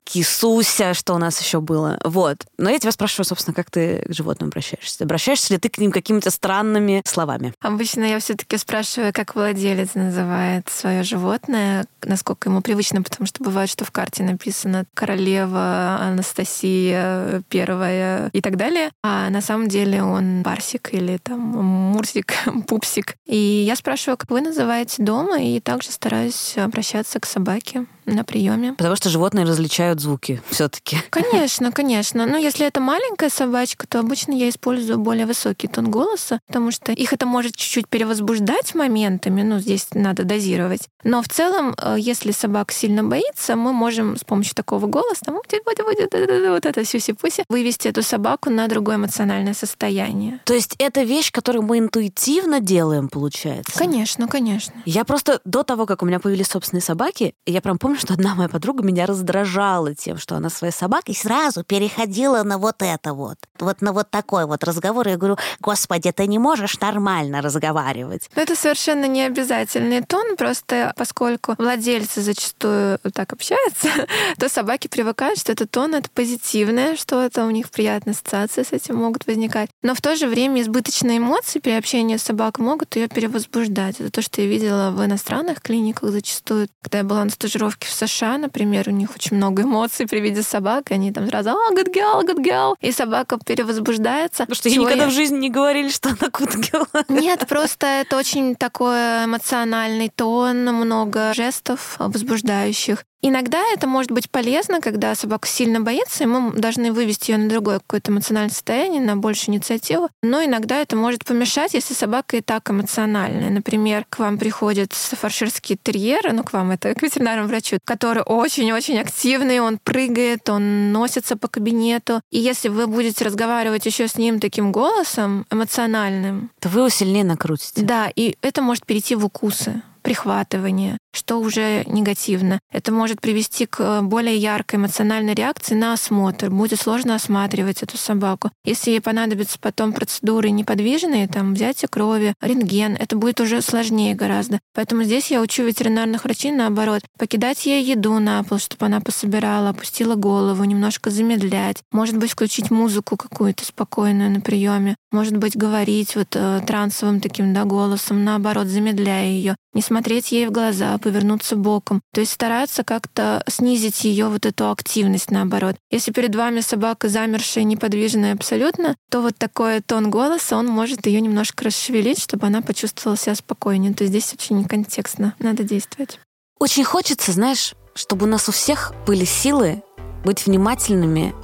[0.05, 2.01] кисуся, что у нас еще было.
[2.05, 2.38] Вот.
[2.59, 5.05] Но я тебя спрашиваю, собственно, как ты к животным обращаешься?
[5.05, 7.55] Обращаешься ли ты к ним какими-то странными словами?
[7.61, 13.70] Обычно я все-таки спрашиваю, как владелец называет свое животное, насколько ему привычно, потому что бывает,
[13.70, 20.43] что в карте написано королева Анастасия первая и так далее, а на самом деле он
[20.43, 22.34] барсик или там мурсик,
[22.66, 23.16] пупсик.
[23.26, 28.72] И я спрашиваю, как вы называете дома, и также стараюсь обращаться к собаке на приеме.
[28.72, 30.98] Потому что животные различают звуки все-таки.
[31.11, 32.26] Конечно, конечно.
[32.26, 36.92] Но если это маленькая собачка, то обычно я использую более высокий тон голоса, потому что
[36.92, 40.88] их это может чуть-чуть перевозбуждать моментами, ну, здесь надо дозировать.
[41.04, 45.34] Но в целом, э, если собака сильно боится, мы можем с помощью такого голоса, там,
[45.36, 50.40] вот это сюси-пуси, вывести эту собаку на другое эмоциональное состояние.
[50.44, 53.78] То есть это вещь, которую мы интуитивно делаем, получается?
[53.78, 54.74] Конечно, конечно.
[54.84, 58.34] Я просто до того, как у меня появились собственные собаки, я прям помню, что одна
[58.34, 63.38] моя подруга меня раздражала тем, что она своей собакой сразу переходила на вот это вот.
[63.59, 65.09] Вот на вот такой вот разговор.
[65.09, 68.30] Я говорю, господи, ты не можешь нормально разговаривать.
[68.34, 73.88] Это совершенно не обязательный тон, просто поскольку владельцы зачастую так общаются,
[74.38, 78.97] то собаки привыкают, что этот тон— это позитивное что-то, у них приятные ассоциации с этим
[78.97, 79.70] могут возникать.
[79.82, 84.01] Но в то же время избыточные эмоции при общении с собакой могут ее перевозбуждать.
[84.01, 86.68] Это то, что я видела в иностранных клиниках зачастую.
[86.82, 90.43] Когда я была на стажировке в США, например, у них очень много эмоций при виде
[90.43, 94.45] собак, и они там сразу «А, good girl, good girl», и собака перевозбуждается.
[94.45, 95.11] Потому что никогда я...
[95.11, 97.05] в жизни не говорили, что она good girl.
[97.09, 103.05] Нет, просто это очень такой эмоциональный тон, много жестов возбуждающих.
[103.22, 107.48] Иногда это может быть полезно, когда собака сильно боится, и мы должны вывести ее на
[107.48, 110.08] другое какое-то эмоциональное состояние, на большую инициативу.
[110.22, 113.50] Но иногда это может помешать, если собака и так эмоциональная.
[113.50, 118.98] Например, к вам приходит фарширский терьер, ну, к вам это к ветеринарному врачу, который очень-очень
[118.98, 122.20] активный, он прыгает, он носится по кабинету.
[122.30, 127.24] И если вы будете разговаривать еще с ним таким голосом эмоциональным, то вы его сильнее
[127.24, 127.82] накрутите.
[127.82, 132.60] Да, и это может перейти в укусы прихватывание, что уже негативно.
[132.70, 136.50] Это может привести к э, более яркой эмоциональной реакции на осмотр.
[136.50, 138.50] Будет сложно осматривать эту собаку.
[138.64, 144.60] Если ей понадобятся потом процедуры неподвижные, там взятие крови, рентген, это будет уже сложнее гораздо.
[144.74, 147.02] Поэтому здесь я учу ветеринарных врачей наоборот.
[147.18, 151.82] Покидать ей еду на пол, чтобы она пособирала, опустила голову, немножко замедлять.
[151.92, 154.96] Может быть, включить музыку какую-то спокойную на приеме.
[155.12, 159.56] Может быть, говорить вот э, трансовым таким да, голосом, наоборот, замедляя ее.
[159.72, 162.02] Не смотреть ей в глаза, повернуться боком.
[162.12, 165.76] То есть стараться как-то снизить ее вот эту активность наоборот.
[165.92, 171.20] Если перед вами собака замершая, неподвижная абсолютно, то вот такой тон голоса, он может ее
[171.20, 173.94] немножко расшевелить, чтобы она почувствовала себя спокойнее.
[173.94, 175.34] То есть здесь очень контекстно.
[175.38, 176.18] Надо действовать.
[176.59, 179.84] Очень хочется, знаешь, чтобы у нас у всех были силы
[180.24, 181.36] быть внимательными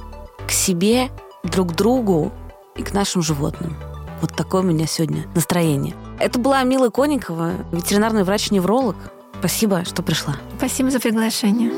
[0.45, 1.09] к себе,
[1.45, 2.33] друг другу
[2.75, 3.77] и к нашим животным.
[4.19, 5.95] Вот такое у меня сегодня настроение.
[6.19, 8.95] Это была Мила Конникова, ветеринарный врач-невролог.
[9.43, 10.37] Спасибо, что пришла.
[10.57, 11.69] Спасибо за приглашение.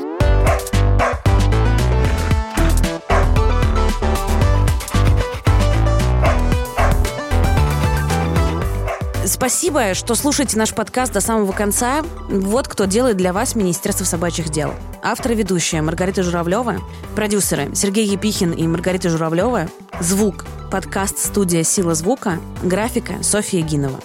[9.26, 12.04] Спасибо, что слушаете наш подкаст до самого конца.
[12.28, 14.72] Вот кто делает для вас Министерство собачьих дел.
[15.02, 16.76] Автор и ведущая Маргарита Журавлева,
[17.16, 23.98] продюсеры Сергей Епихин и Маргарита Журавлева, звук, подкаст «Студия Сила звука», графика Софья Гинова.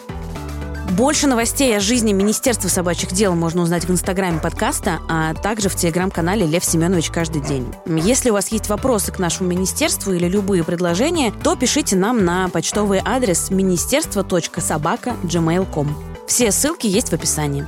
[0.97, 5.75] Больше новостей о жизни Министерства собачьих дел можно узнать в инстаграме подкаста, а также в
[5.75, 7.73] телеграм-канале Лев Семенович каждый день.
[7.85, 12.49] Если у вас есть вопросы к нашему министерству или любые предложения, то пишите нам на
[12.49, 15.95] почтовый адрес министерство.собака.gmail.com.
[16.27, 17.65] Все ссылки есть в описании.